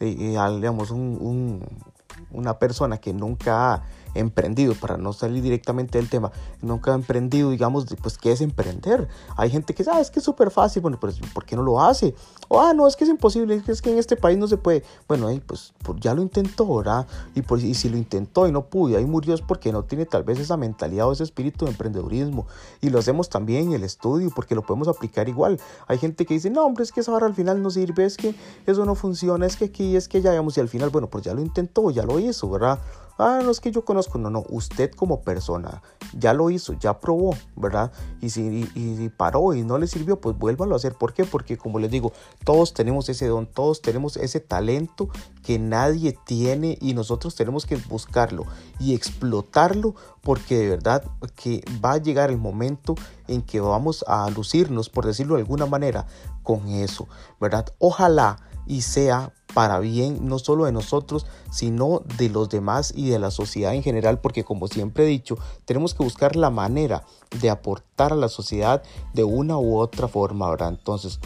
Eh, 0.00 0.16
eh, 0.18 0.56
digamos, 0.56 0.90
una 0.90 2.58
persona 2.58 2.98
que 2.98 3.12
nunca 3.12 3.74
ha 3.74 3.82
emprendido, 4.14 4.74
para 4.74 4.96
no 4.96 5.12
salir 5.12 5.42
directamente 5.42 5.98
del 5.98 6.08
tema, 6.08 6.32
nunca 6.62 6.92
ha 6.92 6.94
emprendido, 6.94 7.50
digamos, 7.50 7.86
pues, 8.02 8.18
¿qué 8.18 8.32
es 8.32 8.40
emprender? 8.40 9.08
Hay 9.36 9.50
gente 9.50 9.74
que 9.74 9.82
dice, 9.82 9.90
ah, 9.94 10.00
es 10.00 10.10
que 10.10 10.20
es 10.20 10.24
súper 10.24 10.50
fácil, 10.50 10.82
bueno, 10.82 10.98
pues, 11.00 11.18
¿por 11.32 11.44
qué 11.44 11.56
no 11.56 11.62
lo 11.62 11.80
hace? 11.80 12.14
O, 12.48 12.60
ah, 12.60 12.72
no, 12.74 12.86
es 12.86 12.96
que 12.96 13.04
es 13.04 13.10
imposible, 13.10 13.62
es 13.66 13.82
que, 13.82 13.90
en 13.90 13.98
este 13.98 14.16
país 14.16 14.38
no 14.38 14.46
se 14.46 14.56
puede. 14.56 14.82
Bueno, 15.08 15.26
ahí, 15.26 15.40
pues, 15.40 15.72
ya 16.00 16.14
lo 16.14 16.22
intentó, 16.22 16.76
¿verdad? 16.76 17.06
Y, 17.34 17.42
pues, 17.42 17.62
y 17.62 17.74
si 17.74 17.88
lo 17.88 17.96
intentó 17.96 18.46
y 18.48 18.52
no 18.52 18.66
pudo, 18.66 18.96
ahí 18.96 19.04
murió 19.04 19.34
es 19.34 19.40
porque 19.40 19.72
no 19.72 19.84
tiene 19.84 20.06
tal 20.06 20.22
vez 20.22 20.38
esa 20.38 20.56
mentalidad 20.56 21.08
o 21.08 21.12
ese 21.12 21.24
espíritu 21.24 21.64
de 21.64 21.72
emprendedurismo. 21.72 22.46
Y 22.80 22.90
lo 22.90 22.98
hacemos 22.98 23.28
también 23.28 23.68
en 23.68 23.72
el 23.74 23.84
estudio, 23.84 24.30
porque 24.34 24.54
lo 24.54 24.62
podemos 24.62 24.88
aplicar 24.88 25.28
igual. 25.28 25.60
Hay 25.86 25.98
gente 25.98 26.26
que 26.26 26.34
dice, 26.34 26.50
no, 26.50 26.64
hombre, 26.64 26.84
es 26.84 26.92
que 26.92 27.00
esa 27.00 27.12
barra 27.12 27.26
al 27.26 27.34
final 27.34 27.62
no 27.62 27.70
sirve, 27.70 28.04
es 28.04 28.16
que 28.16 28.34
eso 28.66 28.84
no 28.84 28.94
funciona, 28.94 29.46
es 29.46 29.56
que 29.56 29.66
aquí, 29.66 29.96
es 29.96 30.08
que 30.08 30.20
ya, 30.20 30.30
digamos, 30.30 30.56
y 30.56 30.60
al 30.60 30.68
final, 30.68 30.90
bueno, 30.90 31.08
pues 31.08 31.24
ya 31.24 31.34
lo 31.34 31.40
intentó, 31.40 31.90
ya 31.90 32.04
lo 32.04 32.18
hizo, 32.18 32.48
¿verdad? 32.50 32.78
Ah, 33.18 33.40
no 33.42 33.50
es 33.50 33.60
que 33.60 33.70
yo 33.70 33.84
conozco, 33.84 34.18
no, 34.18 34.30
no, 34.30 34.44
usted 34.48 34.90
como 34.92 35.22
persona 35.22 35.82
ya 36.12 36.34
lo 36.34 36.50
hizo, 36.50 36.72
ya 36.74 36.98
probó, 36.98 37.36
¿verdad? 37.56 37.92
Y 38.20 38.30
si 38.30 38.68
y, 38.74 39.08
paró 39.10 39.54
y 39.54 39.62
no 39.62 39.78
le 39.78 39.86
sirvió, 39.86 40.20
pues 40.20 40.36
vuélvalo 40.36 40.74
a 40.74 40.76
hacer. 40.76 40.94
¿Por 40.94 41.12
qué? 41.12 41.24
Porque 41.24 41.56
como 41.56 41.78
les 41.78 41.90
digo, 41.90 42.12
todos 42.44 42.74
tenemos 42.74 43.08
ese 43.08 43.26
don, 43.26 43.46
todos 43.46 43.82
tenemos 43.82 44.16
ese 44.16 44.40
talento 44.40 45.08
que 45.42 45.58
nadie 45.58 46.16
tiene 46.24 46.78
y 46.80 46.94
nosotros 46.94 47.34
tenemos 47.34 47.66
que 47.66 47.76
buscarlo 47.76 48.46
y 48.78 48.94
explotarlo 48.94 49.94
porque 50.22 50.58
de 50.58 50.68
verdad 50.68 51.04
que 51.34 51.64
va 51.84 51.92
a 51.92 51.98
llegar 51.98 52.30
el 52.30 52.38
momento 52.38 52.94
en 53.28 53.42
que 53.42 53.60
vamos 53.60 54.04
a 54.06 54.28
lucirnos, 54.30 54.90
por 54.90 55.06
decirlo 55.06 55.36
de 55.36 55.42
alguna 55.42 55.66
manera, 55.66 56.06
con 56.42 56.68
eso, 56.68 57.08
¿verdad? 57.40 57.72
Ojalá 57.78 58.38
y 58.70 58.82
sea 58.82 59.32
para 59.52 59.80
bien 59.80 60.28
no 60.28 60.38
solo 60.38 60.64
de 60.64 60.70
nosotros, 60.70 61.26
sino 61.50 62.02
de 62.18 62.28
los 62.28 62.48
demás 62.48 62.92
y 62.94 63.10
de 63.10 63.18
la 63.18 63.32
sociedad 63.32 63.74
en 63.74 63.82
general, 63.82 64.20
porque 64.20 64.44
como 64.44 64.68
siempre 64.68 65.02
he 65.04 65.08
dicho, 65.08 65.36
tenemos 65.64 65.92
que 65.92 66.04
buscar 66.04 66.36
la 66.36 66.50
manera 66.50 67.04
de 67.40 67.50
aportar 67.50 68.12
a 68.12 68.16
la 68.16 68.28
sociedad 68.28 68.84
de 69.12 69.24
una 69.24 69.58
u 69.58 69.76
otra 69.76 70.06
forma, 70.06 70.48
¿verdad? 70.48 70.68
Entonces, 70.68 71.18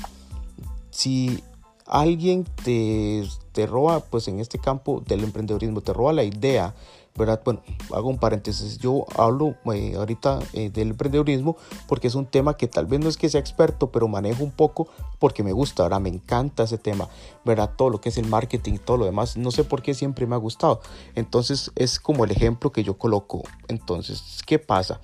si 0.88 1.44
alguien 1.86 2.44
te, 2.64 3.28
te 3.52 3.66
roba, 3.66 4.00
pues 4.00 4.26
en 4.28 4.40
este 4.40 4.58
campo 4.58 5.02
del 5.06 5.22
emprendedorismo, 5.22 5.82
te 5.82 5.92
roba 5.92 6.14
la 6.14 6.24
idea 6.24 6.74
¿verdad? 7.16 7.40
Bueno, 7.44 7.62
hago 7.92 8.08
un 8.08 8.18
paréntesis. 8.18 8.78
Yo 8.78 9.06
hablo 9.16 9.54
eh, 9.72 9.94
ahorita 9.96 10.40
eh, 10.52 10.70
del 10.70 10.90
emprendedurismo 10.90 11.56
porque 11.86 12.08
es 12.08 12.14
un 12.14 12.26
tema 12.26 12.56
que 12.56 12.66
tal 12.66 12.86
vez 12.86 13.00
no 13.00 13.08
es 13.08 13.16
que 13.16 13.28
sea 13.28 13.40
experto, 13.40 13.90
pero 13.90 14.08
manejo 14.08 14.42
un 14.42 14.50
poco 14.50 14.88
porque 15.18 15.42
me 15.42 15.52
gusta, 15.52 15.84
ahora 15.84 16.00
me 16.00 16.08
encanta 16.08 16.64
ese 16.64 16.78
tema, 16.78 17.08
¿verdad? 17.44 17.70
Todo 17.76 17.90
lo 17.90 18.00
que 18.00 18.08
es 18.08 18.18
el 18.18 18.26
marketing 18.26 18.74
y 18.74 18.78
todo 18.78 18.96
lo 18.96 19.04
demás. 19.04 19.36
No 19.36 19.50
sé 19.50 19.64
por 19.64 19.82
qué 19.82 19.94
siempre 19.94 20.26
me 20.26 20.34
ha 20.34 20.38
gustado. 20.38 20.80
Entonces 21.14 21.70
es 21.76 22.00
como 22.00 22.24
el 22.24 22.30
ejemplo 22.30 22.72
que 22.72 22.82
yo 22.82 22.98
coloco. 22.98 23.42
Entonces, 23.68 24.42
¿qué 24.46 24.58
pasa? 24.58 25.00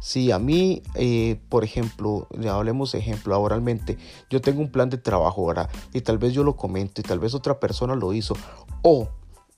Si 0.00 0.32
a 0.32 0.38
mí, 0.38 0.82
eh, 0.94 1.38
por 1.50 1.62
ejemplo, 1.62 2.26
le 2.30 2.48
hablemos 2.48 2.94
ejemplo 2.94 3.32
laboralmente, 3.32 3.98
yo 4.30 4.40
tengo 4.40 4.62
un 4.62 4.72
plan 4.72 4.88
de 4.88 4.96
trabajo, 4.96 5.44
¿verdad? 5.44 5.68
Y 5.92 6.00
tal 6.00 6.16
vez 6.16 6.32
yo 6.32 6.42
lo 6.42 6.56
comento 6.56 7.02
y 7.02 7.04
tal 7.04 7.18
vez 7.18 7.34
otra 7.34 7.60
persona 7.60 7.94
lo 7.94 8.14
hizo. 8.14 8.34
O 8.80 9.08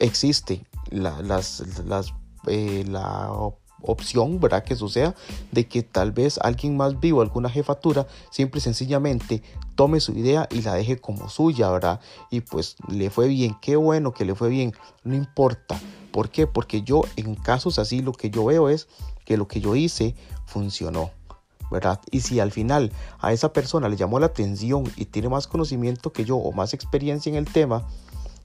existe 0.03 0.65
la, 0.91 1.23
las, 1.23 1.63
las, 1.87 2.13
eh, 2.47 2.85
la 2.89 3.31
opción, 3.83 4.41
¿verdad? 4.41 4.65
Que 4.65 4.77
suceda 4.77 5.15
de 5.51 5.67
que 5.67 5.83
tal 5.83 6.13
vez 6.13 6.39
alguien 6.39 6.77
más 6.77 7.01
vivo, 7.01 7.23
alguna 7.23 7.49
jefatura, 7.49 8.07
simple 8.31 8.59
y 8.59 8.63
sencillamente 8.63 9.43
tome 9.75 10.01
su 10.01 10.13
idea 10.13 10.49
y 10.51 10.63
la 10.63 10.75
deje 10.75 10.99
como 10.99 11.29
suya, 11.29 11.71
¿verdad? 11.71 12.01
Y 12.31 12.41
pues 12.41 12.77
le 12.89 13.11
fue 13.11 13.29
bien, 13.29 13.57
qué 13.61 13.77
bueno 13.77 14.13
que 14.13 14.25
le 14.25 14.35
fue 14.35 14.49
bien, 14.49 14.75
no 15.05 15.15
importa. 15.15 15.81
¿Por 16.11 16.31
qué? 16.31 16.47
Porque 16.47 16.83
yo 16.83 17.03
en 17.17 17.35
casos 17.35 17.79
así 17.79 18.03
lo 18.03 18.13
que 18.13 18.31
yo 18.31 18.45
veo 18.45 18.69
es 18.69 18.89
que 19.25 19.37
lo 19.37 19.49
que 19.49 19.61
yo 19.61 19.77
hice 19.77 20.15
funcionó. 20.47 21.11
¿verdad? 21.71 21.99
Y 22.11 22.21
si 22.21 22.39
al 22.39 22.53
final 22.53 22.93
a 23.19 23.33
esa 23.33 23.55
persona 23.55 23.89
le 23.89 23.97
llamó 23.97 24.21
la 24.21 24.27
atención 24.27 24.85
y 24.95 25.07
tiene 25.07 25.31
más 25.31 25.47
conocimiento 25.47 26.13
que 26.13 26.27
yo 26.27 26.37
o 26.37 26.53
más 26.53 26.75
experiencia 26.75 27.31
en 27.31 27.37
el 27.37 27.47
tema, 27.47 27.89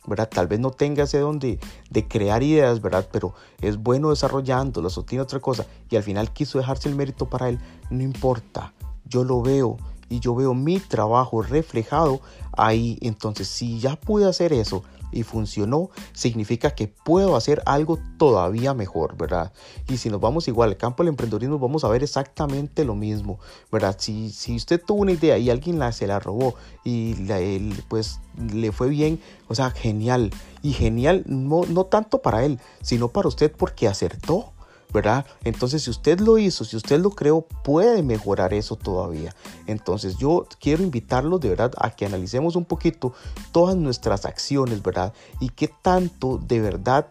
¿verdad? 0.07 0.29
Tal 0.29 0.47
vez 0.47 0.59
no 0.59 0.71
tenga 0.71 1.03
ese 1.03 1.19
don 1.19 1.37
de, 1.37 1.59
crear 2.07 2.41
ideas, 2.41 2.81
¿verdad? 2.81 3.07
Pero 3.11 3.33
es 3.61 3.77
bueno 3.77 4.09
desarrollándolas 4.09 4.97
o 4.97 5.03
tiene 5.03 5.21
otra 5.21 5.39
cosa 5.39 5.65
y 5.89 5.97
al 5.97 6.03
final 6.03 6.31
quiso 6.31 6.57
dejarse 6.57 6.89
el 6.89 6.95
mérito 6.95 7.29
para 7.29 7.49
él, 7.49 7.59
no 7.91 8.01
importa, 8.01 8.73
yo 9.05 9.23
lo 9.23 9.41
veo 9.41 9.77
y 10.09 10.19
yo 10.19 10.33
veo 10.33 10.53
mi 10.53 10.79
trabajo 10.79 11.41
reflejado 11.41 12.21
ahí. 12.53 12.97
Entonces, 13.01 13.47
si 13.47 13.79
ya 13.79 13.95
pude 13.97 14.27
hacer 14.27 14.53
eso, 14.53 14.83
y 15.11 15.23
funcionó, 15.23 15.89
significa 16.13 16.71
que 16.71 16.87
puedo 16.87 17.35
hacer 17.35 17.61
algo 17.65 17.99
todavía 18.17 18.73
mejor, 18.73 19.17
¿verdad? 19.17 19.53
Y 19.87 19.97
si 19.97 20.09
nos 20.09 20.19
vamos 20.19 20.47
igual 20.47 20.69
al 20.69 20.77
campo 20.77 21.03
del 21.03 21.09
emprendedorismo, 21.09 21.59
vamos 21.59 21.83
a 21.83 21.89
ver 21.89 22.03
exactamente 22.03 22.85
lo 22.85 22.95
mismo, 22.95 23.39
¿verdad? 23.71 23.95
Si, 23.99 24.29
si 24.29 24.55
usted 24.55 24.81
tuvo 24.81 25.01
una 25.01 25.11
idea 25.11 25.37
y 25.37 25.49
alguien 25.49 25.79
la, 25.79 25.91
se 25.91 26.07
la 26.07 26.19
robó 26.19 26.55
y 26.83 27.15
la, 27.25 27.39
pues 27.87 28.19
le 28.51 28.71
fue 28.71 28.89
bien, 28.89 29.19
o 29.47 29.55
sea, 29.55 29.71
genial. 29.71 30.31
Y 30.61 30.73
genial 30.73 31.23
no, 31.27 31.61
no 31.67 31.85
tanto 31.85 32.21
para 32.21 32.43
él, 32.43 32.59
sino 32.81 33.09
para 33.09 33.27
usted 33.27 33.51
porque 33.51 33.87
acertó. 33.87 34.53
Entonces, 35.43 35.83
si 35.83 35.89
usted 35.89 36.19
lo 36.19 36.37
hizo, 36.37 36.65
si 36.65 36.75
usted 36.75 36.99
lo 36.99 37.11
creó, 37.11 37.41
puede 37.41 38.03
mejorar 38.03 38.53
eso 38.53 38.75
todavía. 38.75 39.35
Entonces, 39.67 40.17
yo 40.17 40.47
quiero 40.59 40.83
invitarlos 40.83 41.39
de 41.39 41.49
verdad 41.49 41.71
a 41.77 41.91
que 41.91 42.05
analicemos 42.05 42.55
un 42.55 42.65
poquito 42.65 43.13
todas 43.51 43.75
nuestras 43.75 44.25
acciones, 44.25 44.81
¿verdad? 44.81 45.13
Y 45.39 45.49
qué 45.49 45.69
tanto 45.81 46.37
de 46.37 46.59
verdad 46.61 47.07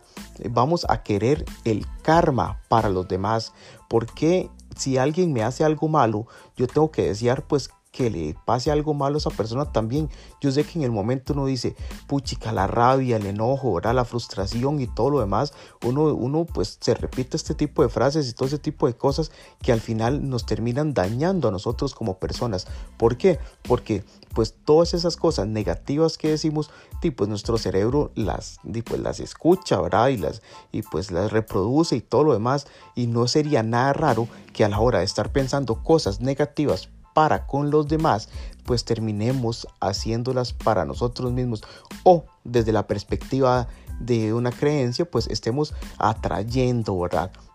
vamos 0.50 0.86
a 0.88 1.02
querer 1.02 1.44
el 1.64 1.86
karma 2.02 2.60
para 2.68 2.88
los 2.88 3.06
demás. 3.08 3.52
Porque 3.88 4.50
si 4.76 4.98
alguien 4.98 5.32
me 5.32 5.42
hace 5.42 5.64
algo 5.64 5.88
malo, 5.88 6.26
yo 6.56 6.66
tengo 6.66 6.90
que 6.90 7.06
desear 7.06 7.46
pues 7.46 7.70
que 7.96 8.10
le 8.10 8.36
pase 8.44 8.70
algo 8.70 8.92
malo 8.92 9.16
a 9.16 9.18
esa 9.18 9.30
persona 9.30 9.72
también. 9.72 10.10
Yo 10.40 10.52
sé 10.52 10.64
que 10.64 10.78
en 10.78 10.84
el 10.84 10.90
momento 10.90 11.32
uno 11.32 11.46
dice, 11.46 11.74
puchica, 12.06 12.52
la 12.52 12.66
rabia, 12.66 13.16
el 13.16 13.26
enojo, 13.26 13.72
¿verdad? 13.74 13.94
la 13.94 14.04
frustración 14.04 14.80
y 14.80 14.86
todo 14.86 15.10
lo 15.10 15.20
demás, 15.20 15.54
uno, 15.84 16.14
uno 16.14 16.44
pues 16.44 16.78
se 16.80 16.94
repite 16.94 17.36
este 17.36 17.54
tipo 17.54 17.82
de 17.82 17.88
frases 17.88 18.28
y 18.28 18.32
todo 18.34 18.46
ese 18.46 18.58
tipo 18.58 18.86
de 18.86 18.94
cosas 18.94 19.32
que 19.62 19.72
al 19.72 19.80
final 19.80 20.28
nos 20.28 20.44
terminan 20.44 20.92
dañando 20.92 21.48
a 21.48 21.50
nosotros 21.50 21.94
como 21.94 22.18
personas. 22.18 22.66
¿Por 22.98 23.16
qué? 23.16 23.38
Porque 23.62 24.04
pues 24.34 24.54
todas 24.64 24.92
esas 24.92 25.16
cosas 25.16 25.46
negativas 25.46 26.18
que 26.18 26.28
decimos, 26.28 26.70
pues 27.10 27.28
nuestro 27.28 27.58
cerebro 27.58 28.10
las, 28.14 28.58
pues 28.84 29.00
las 29.00 29.20
escucha, 29.20 29.80
¿verdad? 29.80 30.08
Y, 30.08 30.16
las, 30.16 30.42
y 30.72 30.82
pues 30.82 31.10
las 31.10 31.32
reproduce 31.32 31.96
y 31.96 32.00
todo 32.00 32.24
lo 32.24 32.32
demás. 32.32 32.66
Y 32.94 33.06
no 33.06 33.28
sería 33.28 33.62
nada 33.62 33.92
raro 33.92 34.28
que 34.52 34.64
a 34.64 34.68
la 34.68 34.80
hora 34.80 35.00
de 35.00 35.04
estar 35.04 35.30
pensando 35.32 35.82
cosas 35.82 36.20
negativas 36.20 36.88
para 37.16 37.46
con 37.46 37.70
los 37.70 37.88
demás, 37.88 38.28
pues 38.66 38.84
terminemos 38.84 39.66
haciéndolas 39.80 40.52
para 40.52 40.84
nosotros 40.84 41.32
mismos 41.32 41.62
o 42.04 42.26
desde 42.44 42.72
la 42.72 42.86
perspectiva 42.86 43.68
de 43.98 44.34
una 44.34 44.52
creencia, 44.52 45.10
pues 45.10 45.26
estemos 45.28 45.72
atrayendo. 45.96 47.08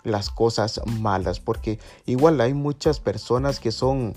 Las 0.04 0.32
cosas 0.32 0.82
malas, 1.00 1.40
porque 1.40 1.78
igual 2.08 2.42
hay 2.42 2.56
muchas 2.56 3.00
personas 3.00 3.60
que 3.60 3.72
son 3.72 4.16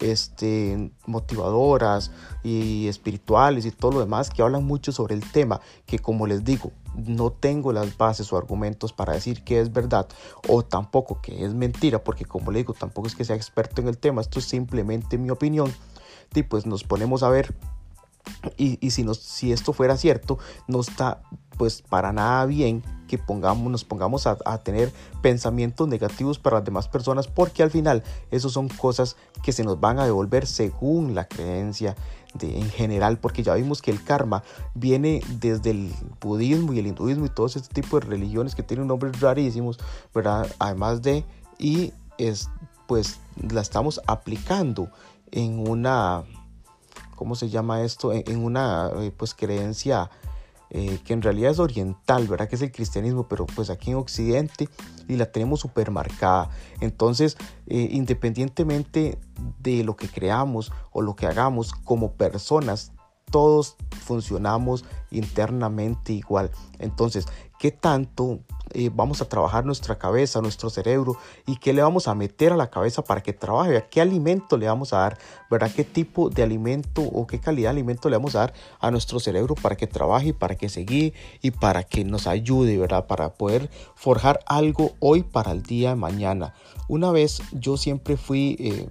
este, 0.00 0.92
motivadoras 1.06 2.10
y 2.42 2.88
espirituales 2.88 3.66
y 3.66 3.70
todo 3.70 3.92
lo 3.92 4.00
demás 4.00 4.30
que 4.30 4.42
hablan 4.42 4.64
mucho 4.64 4.92
sobre 4.92 5.14
el 5.14 5.30
tema, 5.30 5.60
que 5.86 5.98
como 5.98 6.26
les 6.26 6.44
digo, 6.44 6.72
no 6.94 7.30
tengo 7.30 7.72
las 7.72 7.96
bases 7.96 8.32
o 8.32 8.36
argumentos 8.36 8.92
para 8.92 9.14
decir 9.14 9.42
que 9.44 9.60
es 9.60 9.72
verdad 9.72 10.06
o 10.48 10.62
tampoco 10.62 11.20
que 11.20 11.44
es 11.44 11.54
mentira, 11.54 12.02
porque 12.04 12.24
como 12.24 12.50
le 12.50 12.58
digo, 12.58 12.74
tampoco 12.74 13.08
es 13.08 13.14
que 13.14 13.24
sea 13.24 13.36
experto 13.36 13.80
en 13.80 13.88
el 13.88 13.98
tema, 13.98 14.20
esto 14.20 14.38
es 14.38 14.44
simplemente 14.46 15.18
mi 15.18 15.30
opinión. 15.30 15.72
Y 16.34 16.42
pues 16.44 16.64
nos 16.66 16.82
ponemos 16.84 17.22
a 17.22 17.28
ver 17.28 17.54
Y, 18.56 18.90
si, 18.90 19.04
nos, 19.04 19.18
si 19.18 19.52
esto 19.52 19.72
fuera 19.72 19.96
cierto, 19.96 20.38
no 20.66 20.80
está 20.80 21.22
pues 21.56 21.82
para 21.82 22.12
nada 22.12 22.46
bien 22.46 22.82
que 23.06 23.18
pongamos, 23.18 23.70
nos 23.70 23.84
pongamos 23.84 24.26
a, 24.26 24.58
tener 24.58 24.92
pensamientos 25.20 25.86
negativos 25.86 26.38
para 26.38 26.56
las 26.56 26.64
demás 26.64 26.88
personas, 26.88 27.28
porque 27.28 27.62
al 27.62 27.70
final 27.70 28.02
esos 28.30 28.52
son 28.52 28.68
cosas 28.68 29.16
que 29.42 29.52
se 29.52 29.64
nos 29.64 29.78
van 29.78 29.98
a 29.98 30.04
devolver 30.04 30.46
según 30.46 31.14
la 31.14 31.28
creencia 31.28 31.94
de, 32.34 32.58
en 32.58 32.70
general, 32.70 33.18
porque 33.18 33.42
ya 33.42 33.54
vimos 33.54 33.82
que 33.82 33.90
el 33.90 34.02
karma 34.02 34.42
viene 34.74 35.20
desde 35.38 35.70
el 35.70 35.92
budismo 36.20 36.72
y 36.72 36.78
el 36.78 36.86
hinduismo 36.86 37.26
y 37.26 37.28
todo 37.28 37.46
este 37.46 37.60
tipo 37.60 38.00
de 38.00 38.06
religiones 38.06 38.54
que 38.54 38.62
tienen 38.62 38.86
nombres 38.86 39.20
rarísimos, 39.20 39.78
¿verdad? 40.14 40.50
Además 40.58 41.02
de, 41.02 41.24
y 41.58 41.92
es, 42.16 42.48
pues 42.88 43.20
la 43.36 43.60
estamos 43.60 44.00
aplicando 44.06 44.90
en 45.30 45.58
una 45.68 46.24
¿cómo 47.22 47.36
se 47.36 47.50
llama 47.50 47.82
esto? 47.82 48.12
En, 48.12 48.44
una 48.44 48.90
eh, 48.96 49.12
pues 49.16 49.32
creencia 49.32 50.10
eh, 50.70 50.98
que 51.04 51.12
en 51.12 51.22
realidad 51.22 51.52
es 51.52 51.60
oriental, 51.60 52.26
¿verdad? 52.26 52.48
Que 52.48 52.56
es 52.56 52.62
el 52.62 52.72
cristianismo, 52.72 53.28
pero 53.28 53.46
pues 53.46 53.70
aquí 53.70 53.92
en 53.92 53.96
Occidente 53.96 54.68
y 55.06 55.14
la 55.14 55.26
tenemos 55.26 55.60
súper 55.60 55.92
marcada. 55.92 56.50
Entonces, 56.80 57.36
eh, 57.68 57.90
independientemente 57.92 59.20
de 59.60 59.84
lo 59.84 59.94
que 59.94 60.08
creamos 60.08 60.72
o 60.90 61.00
lo 61.00 61.14
que 61.14 61.26
hagamos 61.26 61.74
como 61.84 62.14
personas, 62.14 62.90
todos 63.32 63.76
funcionamos 64.04 64.84
internamente 65.10 66.12
igual. 66.12 66.52
Entonces, 66.78 67.26
¿qué 67.58 67.72
tanto 67.72 68.38
eh, 68.74 68.90
vamos 68.94 69.20
a 69.20 69.28
trabajar 69.28 69.66
nuestra 69.66 69.98
cabeza, 69.98 70.40
nuestro 70.40 70.70
cerebro 70.70 71.16
y 71.46 71.56
qué 71.56 71.72
le 71.72 71.82
vamos 71.82 72.08
a 72.08 72.14
meter 72.14 72.52
a 72.52 72.56
la 72.56 72.70
cabeza 72.70 73.02
para 73.02 73.22
que 73.22 73.32
trabaje, 73.32 73.84
qué 73.90 74.00
alimento 74.00 74.56
le 74.56 74.66
vamos 74.66 74.92
a 74.92 74.98
dar, 74.98 75.18
¿verdad? 75.50 75.70
¿Qué 75.74 75.84
tipo 75.84 76.30
de 76.30 76.42
alimento 76.42 77.02
o 77.02 77.26
qué 77.26 77.38
calidad 77.38 77.70
de 77.70 77.78
alimento 77.78 78.08
le 78.08 78.16
vamos 78.16 78.34
a 78.34 78.40
dar 78.40 78.54
a 78.80 78.90
nuestro 78.90 79.20
cerebro 79.20 79.54
para 79.56 79.76
que 79.76 79.86
trabaje, 79.86 80.32
para 80.32 80.54
que 80.54 80.68
se 80.68 80.82
guíe 80.82 81.12
y 81.42 81.50
para 81.50 81.82
que 81.82 82.04
nos 82.04 82.26
ayude, 82.26 82.78
¿verdad? 82.78 83.06
Para 83.06 83.34
poder 83.34 83.68
forjar 83.94 84.40
algo 84.46 84.92
hoy 85.00 85.22
para 85.22 85.52
el 85.52 85.62
día 85.62 85.90
de 85.90 85.96
mañana. 85.96 86.54
Una 86.88 87.10
vez 87.10 87.42
yo 87.52 87.76
siempre 87.76 88.16
fui... 88.16 88.56
Eh, 88.58 88.88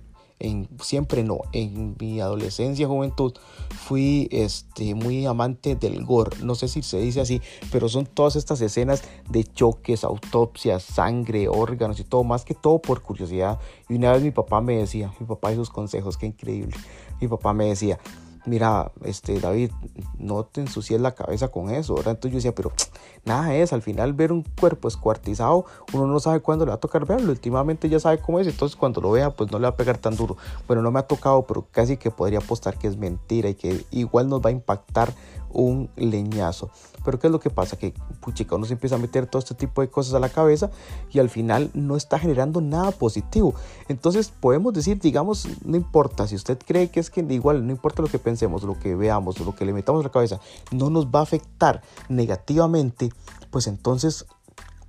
siempre 0.81 1.23
no, 1.23 1.39
en 1.51 1.95
mi 1.99 2.19
adolescencia, 2.19 2.87
juventud, 2.87 3.33
fui 3.69 4.27
este, 4.31 4.95
muy 4.95 5.25
amante 5.25 5.75
del 5.75 6.03
gore, 6.03 6.37
no 6.43 6.55
sé 6.55 6.67
si 6.67 6.81
se 6.81 6.99
dice 6.99 7.21
así, 7.21 7.41
pero 7.71 7.89
son 7.89 8.05
todas 8.05 8.35
estas 8.35 8.61
escenas 8.61 9.03
de 9.29 9.43
choques, 9.43 10.03
autopsias, 10.03 10.83
sangre, 10.83 11.47
órganos 11.47 11.99
y 11.99 12.03
todo, 12.03 12.23
más 12.23 12.45
que 12.45 12.53
todo 12.53 12.79
por 12.79 13.01
curiosidad. 13.01 13.59
Y 13.89 13.95
una 13.95 14.11
vez 14.11 14.23
mi 14.23 14.31
papá 14.31 14.61
me 14.61 14.77
decía, 14.77 15.13
mi 15.19 15.25
papá 15.25 15.51
y 15.51 15.55
sus 15.55 15.69
consejos, 15.69 16.17
qué 16.17 16.27
increíble, 16.27 16.75
mi 17.19 17.27
papá 17.27 17.53
me 17.53 17.65
decía, 17.65 17.99
mira, 18.45 18.91
este, 19.03 19.39
David, 19.39 19.71
no 20.17 20.45
te 20.45 20.61
ensucies 20.61 20.99
la 20.99 21.13
cabeza 21.13 21.49
con 21.49 21.69
eso, 21.69 21.95
¿verdad? 21.95 22.11
Entonces 22.11 22.31
yo 22.31 22.37
decía, 22.37 22.55
pero 22.55 22.71
nada 23.25 23.53
es, 23.55 23.73
al 23.73 23.81
final 23.81 24.13
ver 24.13 24.31
un 24.31 24.43
cuerpo 24.59 24.87
escuartizado, 24.87 25.65
uno 25.93 26.07
no 26.07 26.19
sabe 26.19 26.39
cuándo 26.39 26.65
le 26.65 26.69
va 26.69 26.75
a 26.75 26.79
tocar 26.79 27.05
verlo, 27.05 27.31
últimamente 27.31 27.89
ya 27.89 27.99
sabe 27.99 28.19
cómo 28.19 28.39
es, 28.39 28.47
entonces 28.47 28.75
cuando 28.75 29.01
lo 29.01 29.11
vea, 29.11 29.31
pues 29.31 29.51
no 29.51 29.59
le 29.59 29.63
va 29.63 29.69
a 29.69 29.75
pegar 29.75 29.97
tan 29.97 30.15
duro. 30.15 30.37
Bueno, 30.67 30.81
no 30.81 30.91
me 30.91 30.99
ha 30.99 31.03
tocado, 31.03 31.45
pero 31.45 31.67
casi 31.71 31.97
que 31.97 32.11
podría 32.11 32.39
apostar 32.39 32.77
que 32.77 32.87
es 32.87 32.97
mentira 32.97 33.49
y 33.49 33.55
que 33.55 33.85
igual 33.91 34.29
nos 34.29 34.41
va 34.41 34.49
a 34.49 34.51
impactar 34.51 35.13
un 35.53 35.89
leñazo. 35.95 36.69
Pero 37.03 37.19
¿qué 37.19 37.27
es 37.27 37.31
lo 37.31 37.39
que 37.39 37.49
pasa? 37.49 37.77
Que 37.77 37.93
puchica, 38.19 38.55
uno 38.55 38.65
se 38.65 38.73
empieza 38.73 38.95
a 38.95 38.99
meter 38.99 39.25
todo 39.27 39.39
este 39.39 39.55
tipo 39.55 39.81
de 39.81 39.89
cosas 39.89 40.13
a 40.13 40.19
la 40.19 40.29
cabeza 40.29 40.69
y 41.11 41.19
al 41.19 41.29
final 41.29 41.71
no 41.73 41.95
está 41.95 42.19
generando 42.19 42.61
nada 42.61 42.91
positivo. 42.91 43.53
Entonces 43.87 44.31
podemos 44.39 44.73
decir, 44.73 44.99
digamos, 44.99 45.47
no 45.65 45.75
importa, 45.75 46.27
si 46.27 46.35
usted 46.35 46.59
cree 46.65 46.89
que 46.89 46.99
es 46.99 47.09
que 47.09 47.21
igual, 47.21 47.65
no 47.65 47.71
importa 47.71 48.01
lo 48.01 48.07
que 48.07 48.19
pensemos, 48.19 48.63
lo 48.63 48.77
que 48.79 48.95
veamos, 48.95 49.39
lo 49.39 49.55
que 49.55 49.65
le 49.65 49.73
metamos 49.73 50.01
a 50.01 50.07
la 50.07 50.11
cabeza, 50.11 50.39
no 50.71 50.89
nos 50.89 51.07
va 51.07 51.19
a 51.19 51.23
afectar 51.23 51.81
negativamente, 52.09 53.11
pues 53.49 53.67
entonces 53.67 54.25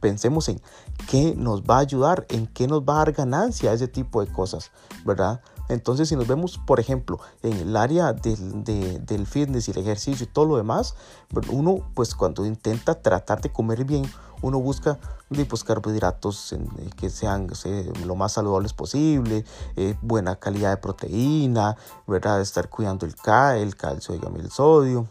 pensemos 0.00 0.48
en 0.48 0.60
qué 1.08 1.34
nos 1.36 1.62
va 1.62 1.76
a 1.76 1.80
ayudar, 1.80 2.26
en 2.28 2.48
qué 2.48 2.66
nos 2.66 2.82
va 2.82 2.94
a 2.94 2.98
dar 2.98 3.12
ganancia 3.12 3.72
ese 3.72 3.88
tipo 3.88 4.22
de 4.22 4.30
cosas, 4.30 4.72
¿verdad? 5.06 5.40
Entonces, 5.68 6.08
si 6.08 6.16
nos 6.16 6.26
vemos, 6.26 6.58
por 6.58 6.80
ejemplo, 6.80 7.18
en 7.42 7.52
el 7.54 7.76
área 7.76 8.12
del, 8.12 9.26
fitness 9.26 9.68
y 9.68 9.70
el 9.70 9.78
ejercicio 9.78 10.24
y 10.24 10.32
todo 10.32 10.44
lo 10.44 10.56
demás, 10.56 10.94
uno, 11.50 11.78
pues 11.94 12.14
cuando 12.14 12.44
intenta 12.44 13.00
tratar 13.00 13.40
de 13.40 13.50
comer 13.50 13.84
bien, 13.84 14.04
uno 14.42 14.60
busca 14.60 14.98
pues, 15.48 15.64
carbohidratos 15.64 16.52
eh, 16.52 16.58
que 16.96 17.08
sean 17.10 17.48
lo 18.04 18.16
más 18.16 18.32
saludables 18.32 18.72
posible, 18.72 19.44
eh, 19.76 19.94
buena 20.02 20.36
calidad 20.36 20.70
de 20.70 20.76
proteína, 20.78 21.76
¿verdad? 22.06 22.40
Estar 22.40 22.68
cuidando 22.68 23.06
el, 23.06 23.14
el 23.56 23.76
calcio 23.76 24.14
y 24.14 24.40
el 24.40 24.50
sodio, 24.50 25.06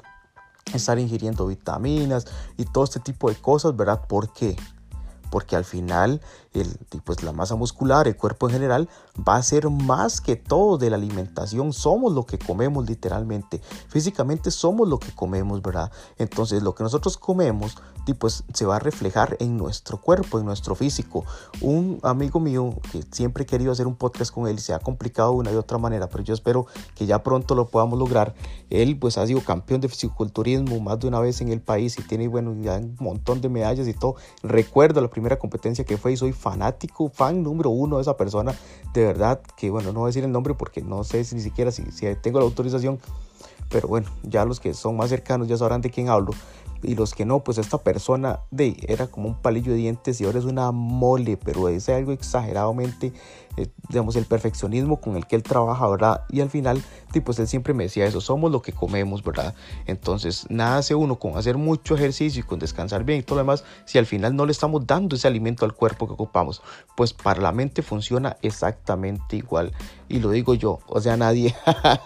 estar 0.73 0.99
ingiriendo 0.99 1.47
vitaminas 1.47 2.27
y 2.57 2.65
todo 2.65 2.83
este 2.83 2.99
tipo 2.99 3.29
de 3.29 3.35
cosas, 3.35 3.75
¿verdad? 3.75 4.05
¿Por 4.07 4.31
qué? 4.33 4.57
Porque 5.31 5.55
al 5.55 5.65
final 5.65 6.21
el, 6.53 6.77
pues 7.03 7.23
la 7.23 7.31
masa 7.31 7.55
muscular, 7.55 8.07
el 8.07 8.15
cuerpo 8.15 8.47
en 8.47 8.53
general, 8.53 8.89
va 9.27 9.37
a 9.37 9.43
ser 9.43 9.69
más 9.69 10.21
que 10.21 10.35
todo 10.35 10.77
de 10.77 10.91
la 10.91 10.97
alimentación. 10.97 11.73
Somos 11.73 12.13
lo 12.13 12.25
que 12.27 12.37
comemos 12.37 12.87
literalmente. 12.87 13.61
Físicamente 13.87 14.51
somos 14.51 14.87
lo 14.87 14.99
que 14.99 15.15
comemos, 15.15 15.63
¿verdad? 15.63 15.91
Entonces 16.17 16.61
lo 16.61 16.75
que 16.75 16.83
nosotros 16.83 17.17
comemos 17.17 17.77
pues 18.19 18.43
se 18.53 18.65
va 18.65 18.77
a 18.77 18.79
reflejar 18.79 19.37
en 19.39 19.57
nuestro 19.57 19.97
cuerpo, 19.97 20.39
en 20.39 20.45
nuestro 20.45 20.75
físico. 20.75 21.23
Un 21.61 21.99
amigo 22.03 22.39
mío 22.39 22.73
que 22.91 23.03
siempre 23.11 23.43
he 23.43 23.45
querido 23.45 23.71
hacer 23.71 23.87
un 23.87 23.95
podcast 23.95 24.33
con 24.33 24.47
él 24.47 24.55
y 24.55 24.61
se 24.61 24.73
ha 24.73 24.79
complicado 24.79 25.31
de 25.31 25.37
una 25.37 25.51
y 25.51 25.55
otra 25.55 25.77
manera, 25.77 26.09
pero 26.09 26.23
yo 26.23 26.33
espero 26.33 26.65
que 26.95 27.05
ya 27.05 27.23
pronto 27.23 27.55
lo 27.55 27.67
podamos 27.67 27.97
lograr. 27.97 28.33
Él 28.69 28.97
pues 28.97 29.17
ha 29.17 29.25
sido 29.25 29.41
campeón 29.41 29.81
de 29.81 29.89
fisiculturismo 29.89 30.79
más 30.79 30.99
de 30.99 31.07
una 31.07 31.19
vez 31.19 31.41
en 31.41 31.49
el 31.49 31.61
país 31.61 31.97
y 31.99 32.03
tiene 32.03 32.27
bueno 32.27 32.55
ya 32.61 32.77
un 32.77 32.95
montón 32.99 33.41
de 33.41 33.49
medallas 33.49 33.87
y 33.87 33.93
todo. 33.93 34.15
Recuerdo 34.43 35.01
la 35.01 35.09
primera 35.09 35.37
competencia 35.39 35.85
que 35.85 35.97
fue 35.97 36.13
y 36.13 36.17
soy 36.17 36.33
fanático, 36.33 37.09
fan 37.09 37.43
número 37.43 37.69
uno 37.69 37.97
de 37.97 38.01
esa 38.01 38.17
persona. 38.17 38.55
De 38.93 39.05
verdad 39.05 39.41
que, 39.55 39.69
bueno, 39.69 39.93
no 39.93 39.99
voy 39.99 40.07
a 40.07 40.09
decir 40.09 40.23
el 40.23 40.31
nombre 40.31 40.53
porque 40.53 40.81
no 40.81 41.03
sé 41.03 41.23
si 41.23 41.35
ni 41.35 41.41
siquiera 41.41 41.71
si, 41.71 41.83
si 41.91 42.07
tengo 42.21 42.39
la 42.39 42.45
autorización. 42.45 42.99
Pero 43.69 43.87
bueno, 43.87 44.09
ya 44.23 44.43
los 44.43 44.59
que 44.59 44.73
son 44.73 44.97
más 44.97 45.09
cercanos 45.09 45.47
ya 45.47 45.55
sabrán 45.55 45.79
de 45.81 45.89
quién 45.89 46.09
hablo 46.09 46.33
y 46.83 46.95
los 46.95 47.13
que 47.13 47.25
no, 47.25 47.43
pues 47.43 47.57
esta 47.57 47.77
persona 47.77 48.41
de, 48.51 48.77
era 48.87 49.07
como 49.07 49.29
un 49.29 49.35
palillo 49.35 49.71
de 49.71 49.77
dientes 49.77 50.19
y 50.19 50.25
ahora 50.25 50.39
es 50.39 50.45
una 50.45 50.71
mole, 50.71 51.37
pero 51.37 51.69
es 51.69 51.89
algo 51.89 52.11
exageradamente 52.11 53.13
eh, 53.57 53.67
digamos, 53.89 54.15
el 54.15 54.25
perfeccionismo 54.25 55.01
con 55.01 55.17
el 55.17 55.27
que 55.27 55.35
él 55.35 55.43
trabaja, 55.43 55.87
¿verdad? 55.87 56.23
Y 56.29 56.41
al 56.41 56.49
final, 56.49 56.81
pues 57.23 57.39
él 57.39 57.47
siempre 57.47 57.73
me 57.73 57.83
decía 57.83 58.05
eso, 58.05 58.21
somos 58.21 58.51
lo 58.51 58.61
que 58.61 58.71
comemos, 58.71 59.23
¿verdad? 59.23 59.53
Entonces, 59.85 60.45
nada 60.49 60.77
hace 60.77 60.95
uno 60.95 61.19
con 61.19 61.37
hacer 61.37 61.57
mucho 61.57 61.95
ejercicio 61.95 62.41
y 62.41 62.43
con 62.43 62.59
descansar 62.59 63.03
bien 63.03 63.19
y 63.19 63.23
todo 63.23 63.35
lo 63.35 63.43
demás, 63.43 63.63
si 63.85 63.97
al 63.97 64.05
final 64.05 64.35
no 64.35 64.45
le 64.45 64.53
estamos 64.53 64.87
dando 64.87 65.15
ese 65.15 65.27
alimento 65.27 65.65
al 65.65 65.73
cuerpo 65.73 66.07
que 66.07 66.13
ocupamos, 66.13 66.61
pues 66.95 67.13
para 67.13 67.41
la 67.41 67.51
mente 67.51 67.81
funciona 67.81 68.37
exactamente 68.41 69.35
igual. 69.35 69.73
Y 70.07 70.19
lo 70.19 70.31
digo 70.31 70.53
yo, 70.53 70.79
o 70.87 70.99
sea, 70.99 71.17
nadie, 71.17 71.55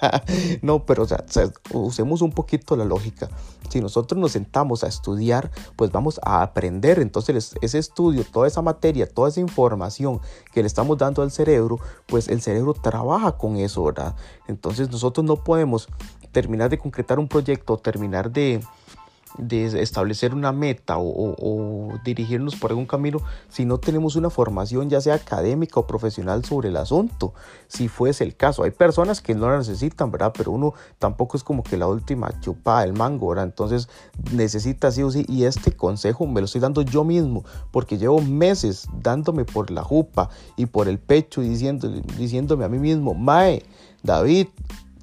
no, 0.61 0.85
pero 0.85 1.03
o 1.03 1.07
sea, 1.07 1.23
usemos 1.71 2.21
un 2.21 2.31
poquito 2.31 2.75
la 2.75 2.85
lógica. 2.85 3.29
Si 3.69 3.81
nosotros 3.81 4.19
nos 4.19 4.33
sentamos 4.33 4.83
a 4.83 4.87
estudiar, 4.87 5.51
pues 5.75 5.91
vamos 5.91 6.19
a 6.23 6.43
aprender. 6.43 6.99
Entonces, 6.99 7.55
ese 7.61 7.77
estudio, 7.79 8.23
toda 8.23 8.47
esa 8.47 8.61
materia, 8.61 9.09
toda 9.09 9.29
esa 9.29 9.39
información 9.39 10.21
que 10.53 10.61
le 10.61 10.67
estamos 10.67 10.97
dando 10.97 11.23
al 11.23 11.31
cerebro, 11.35 11.79
pues 12.07 12.27
el 12.27 12.41
cerebro 12.41 12.73
trabaja 12.73 13.37
con 13.37 13.57
eso, 13.57 13.83
¿verdad? 13.83 14.15
Entonces 14.47 14.89
nosotros 14.89 15.25
no 15.25 15.43
podemos 15.43 15.87
terminar 16.31 16.69
de 16.69 16.77
concretar 16.77 17.19
un 17.19 17.27
proyecto, 17.27 17.77
terminar 17.77 18.31
de, 18.31 18.61
de 19.37 19.81
establecer 19.81 20.33
una 20.33 20.51
meta 20.51 20.95
o, 20.97 21.93
dirigirnos 22.03 22.55
por 22.55 22.71
algún 22.71 22.85
camino 22.85 23.19
si 23.49 23.65
no 23.65 23.77
tenemos 23.77 24.15
una 24.15 24.29
formación 24.29 24.89
ya 24.89 25.01
sea 25.01 25.15
académica 25.15 25.79
o 25.79 25.87
profesional 25.87 26.43
sobre 26.45 26.69
el 26.69 26.77
asunto, 26.77 27.33
si 27.67 27.87
fuese 27.87 28.23
el 28.23 28.35
caso. 28.35 28.63
Hay 28.63 28.71
personas 28.71 29.21
que 29.21 29.35
no 29.35 29.49
la 29.49 29.57
necesitan, 29.57 30.11
¿verdad? 30.11 30.33
Pero 30.35 30.51
uno 30.51 30.73
tampoco 30.99 31.37
es 31.37 31.43
como 31.43 31.63
que 31.63 31.77
la 31.77 31.87
última 31.87 32.39
chupada 32.39 32.81
del 32.81 32.93
mango, 32.93 33.29
¿verdad? 33.29 33.45
Entonces 33.45 33.89
necesita 34.31 34.91
sí 34.91 35.03
o 35.03 35.11
sí 35.11 35.25
y 35.27 35.45
este 35.45 35.71
consejo 35.71 36.27
me 36.27 36.41
lo 36.41 36.45
estoy 36.45 36.61
dando 36.61 36.81
yo 36.81 37.03
mismo 37.03 37.43
porque 37.71 37.97
llevo 37.97 38.21
meses 38.21 38.87
dándome 39.01 39.45
por 39.45 39.71
la 39.71 39.83
jupa 39.83 40.29
y 40.55 40.65
por 40.65 40.87
el 40.87 40.99
pecho 40.99 41.43
y 41.43 41.49
diciéndome 41.49 42.65
a 42.65 42.69
mí 42.69 42.79
mismo, 42.79 43.13
Mae, 43.13 43.63
David, 44.03 44.47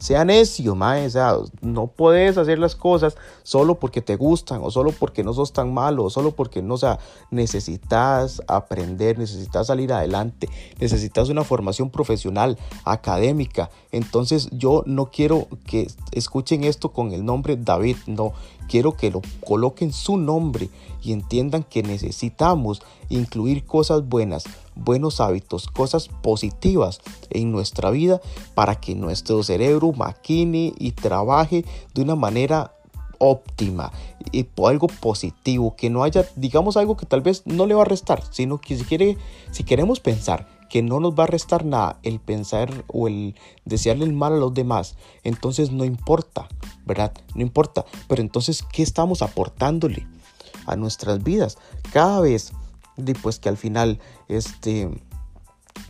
sea 0.03 0.25
necio, 0.25 0.75
mae, 0.75 1.07
o 1.07 1.11
sea, 1.11 1.37
no 1.61 1.87
puedes 1.87 2.37
hacer 2.37 2.59
las 2.59 2.75
cosas 2.75 3.17
solo 3.45 3.79
porque 3.79 4.03
te 4.03 4.17
gustan 4.17 4.61
o 4.65 4.71
solo 4.73 4.91
porque 4.91 5.23
no 5.23 5.33
sos 5.33 5.53
tan 5.53 5.73
malo 5.73 6.03
o 6.03 6.11
solo 6.11 6.33
porque 6.33 6.61
no, 6.61 6.77
sea, 6.77 6.99
necesitas 7.31 8.43
aprender, 8.49 9.17
necesitas 9.17 9.69
salir 9.69 9.93
adelante, 9.93 10.49
necesitas 10.81 11.29
una 11.29 11.45
formación 11.45 11.89
profesional, 11.89 12.59
académica. 12.85 13.71
Entonces 13.93 14.49
yo 14.51 14.83
no 14.87 15.13
quiero 15.13 15.47
que 15.67 15.87
escuchen 16.11 16.65
esto 16.65 16.89
con 16.89 17.13
el 17.13 17.25
nombre 17.25 17.57
David, 17.57 17.99
no, 18.09 18.33
quiero 18.69 18.97
que 18.97 19.11
lo 19.11 19.23
coloquen 19.45 19.93
su 19.93 20.17
nombre 20.17 20.69
y 21.03 21.13
entiendan 21.13 21.63
que 21.65 21.83
necesitamos 21.83 22.83
incluir 23.09 23.65
cosas 23.65 24.09
buenas, 24.09 24.45
buenos 24.75 25.21
hábitos, 25.21 25.67
cosas 25.67 26.09
positivas 26.09 27.01
en 27.31 27.53
nuestra 27.53 27.91
vida 27.91 28.21
para 28.55 28.77
que 28.77 28.95
nuestro 28.95 29.43
cerebro 29.43 29.93
maquine 29.93 30.73
y 30.79 30.93
trabaje 30.93 31.65
de 31.95 32.03
una 32.03 32.17
manera 32.17 32.73
óptima 33.19 33.93
y 34.33 34.47
algo 34.67 34.89
positivo, 34.89 35.77
que 35.77 35.91
no 35.91 36.03
haya, 36.03 36.27
digamos, 36.37 36.77
algo 36.77 36.97
que 36.97 37.07
tal 37.07 37.21
vez 37.21 37.43
no 37.47 37.67
le 37.67 37.75
va 37.75 37.83
a 37.83 37.87
restar, 37.87 38.23
sino 38.31 38.59
que 38.59 38.77
si, 38.77 39.17
si 39.53 39.65
queremos 39.65 40.01
pensar 40.01 40.49
que 40.73 40.81
no 40.81 41.01
nos 41.01 41.13
va 41.13 41.25
a 41.25 41.27
restar 41.27 41.67
nada 41.67 41.99
el 42.03 42.19
pensar 42.19 42.87
o 42.89 43.07
el 43.07 43.35
desearle 43.67 44.07
el 44.07 44.15
mal 44.15 44.33
a 44.33 44.39
los 44.39 44.55
demás, 44.55 44.97
entonces 45.23 45.71
no 45.71 45.85
importa, 45.85 46.49
¿verdad? 46.87 47.13
No 47.35 47.43
importa, 47.43 47.85
pero 48.09 48.23
entonces, 48.23 48.65
¿qué 48.73 48.83
estamos 48.83 49.21
aportándole 49.21 50.07
a 50.65 50.75
nuestras 50.77 51.23
vidas? 51.23 51.59
Cada 51.93 52.23
vez, 52.23 52.53
pues 53.21 53.39
que 53.39 53.51
al 53.51 53.59
final, 53.59 54.01
este 54.29 54.89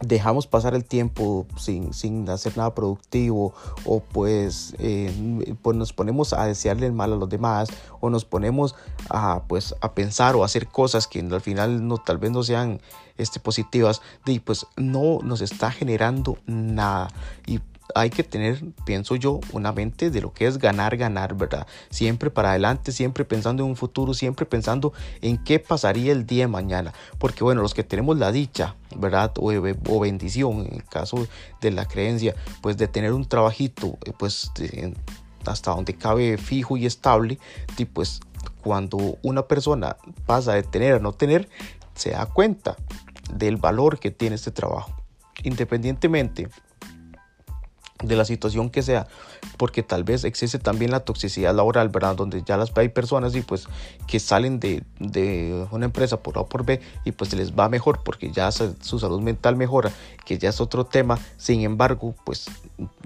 dejamos 0.00 0.46
pasar 0.46 0.74
el 0.74 0.84
tiempo 0.84 1.46
sin, 1.56 1.92
sin 1.94 2.28
hacer 2.28 2.56
nada 2.56 2.74
productivo 2.74 3.54
o 3.84 4.00
pues, 4.00 4.74
eh, 4.78 5.54
pues 5.62 5.76
nos 5.76 5.92
ponemos 5.92 6.32
a 6.32 6.46
desearle 6.46 6.86
el 6.86 6.92
mal 6.92 7.12
a 7.12 7.16
los 7.16 7.28
demás 7.28 7.68
o 8.00 8.10
nos 8.10 8.24
ponemos 8.24 8.74
a, 9.08 9.42
pues, 9.48 9.74
a 9.80 9.94
pensar 9.94 10.34
o 10.36 10.42
a 10.42 10.46
hacer 10.46 10.66
cosas 10.68 11.06
que 11.06 11.20
al 11.20 11.40
final 11.40 11.86
no, 11.86 11.98
tal 11.98 12.18
vez 12.18 12.30
no 12.30 12.42
sean 12.42 12.80
este, 13.16 13.40
positivas 13.40 14.02
y 14.26 14.40
pues 14.40 14.66
no 14.76 15.18
nos 15.22 15.40
está 15.40 15.70
generando 15.70 16.38
nada. 16.46 17.08
Y 17.46 17.60
hay 17.94 18.10
que 18.10 18.22
tener, 18.22 18.62
pienso 18.84 19.16
yo, 19.16 19.40
una 19.52 19.72
mente 19.72 20.10
de 20.10 20.20
lo 20.20 20.32
que 20.32 20.46
es 20.46 20.58
ganar, 20.58 20.96
ganar, 20.96 21.34
¿verdad? 21.34 21.66
Siempre 21.90 22.30
para 22.30 22.50
adelante, 22.50 22.92
siempre 22.92 23.24
pensando 23.24 23.62
en 23.62 23.70
un 23.70 23.76
futuro, 23.76 24.14
siempre 24.14 24.46
pensando 24.46 24.92
en 25.20 25.42
qué 25.42 25.58
pasaría 25.58 26.12
el 26.12 26.26
día 26.26 26.44
de 26.44 26.48
mañana. 26.48 26.92
Porque 27.18 27.44
bueno, 27.44 27.62
los 27.62 27.74
que 27.74 27.84
tenemos 27.84 28.18
la 28.18 28.32
dicha, 28.32 28.76
¿verdad? 28.96 29.32
O, 29.38 29.52
o 29.52 30.00
bendición, 30.00 30.66
en 30.66 30.74
el 30.74 30.84
caso 30.84 31.26
de 31.60 31.70
la 31.70 31.86
creencia, 31.86 32.34
pues 32.60 32.76
de 32.76 32.88
tener 32.88 33.12
un 33.12 33.26
trabajito, 33.26 33.98
eh, 34.04 34.12
pues 34.18 34.50
hasta 35.44 35.72
donde 35.72 35.94
cabe 35.94 36.38
fijo 36.38 36.76
y 36.76 36.86
estable, 36.86 37.38
y 37.76 37.84
pues 37.84 38.20
cuando 38.62 39.18
una 39.22 39.42
persona 39.42 39.96
pasa 40.26 40.54
de 40.54 40.62
tener 40.62 40.94
a 40.94 40.98
no 40.98 41.12
tener, 41.12 41.48
se 41.94 42.10
da 42.10 42.26
cuenta 42.26 42.76
del 43.34 43.56
valor 43.56 43.98
que 43.98 44.10
tiene 44.10 44.36
este 44.36 44.50
trabajo. 44.50 44.92
Independientemente 45.42 46.48
de 48.02 48.16
la 48.16 48.24
situación 48.24 48.70
que 48.70 48.82
sea, 48.82 49.06
porque 49.56 49.82
tal 49.82 50.04
vez 50.04 50.24
existe 50.24 50.58
también 50.58 50.90
la 50.90 51.00
toxicidad 51.00 51.54
laboral, 51.54 51.88
¿verdad? 51.88 52.16
Donde 52.16 52.42
ya 52.42 52.56
las 52.56 52.76
hay 52.76 52.88
personas 52.88 53.34
y 53.34 53.42
pues 53.42 53.68
que 54.06 54.18
salen 54.18 54.58
de, 54.58 54.82
de 54.98 55.66
una 55.70 55.84
empresa 55.84 56.22
por 56.22 56.38
A 56.38 56.40
o 56.40 56.48
por 56.48 56.64
B 56.64 56.80
y 57.04 57.12
pues 57.12 57.30
se 57.30 57.36
les 57.36 57.52
va 57.52 57.68
mejor 57.68 58.02
porque 58.02 58.30
ya 58.30 58.50
su 58.50 58.98
salud 58.98 59.20
mental 59.20 59.56
mejora, 59.56 59.92
que 60.24 60.38
ya 60.38 60.48
es 60.48 60.60
otro 60.60 60.84
tema, 60.84 61.18
sin 61.36 61.60
embargo, 61.62 62.14
pues 62.24 62.46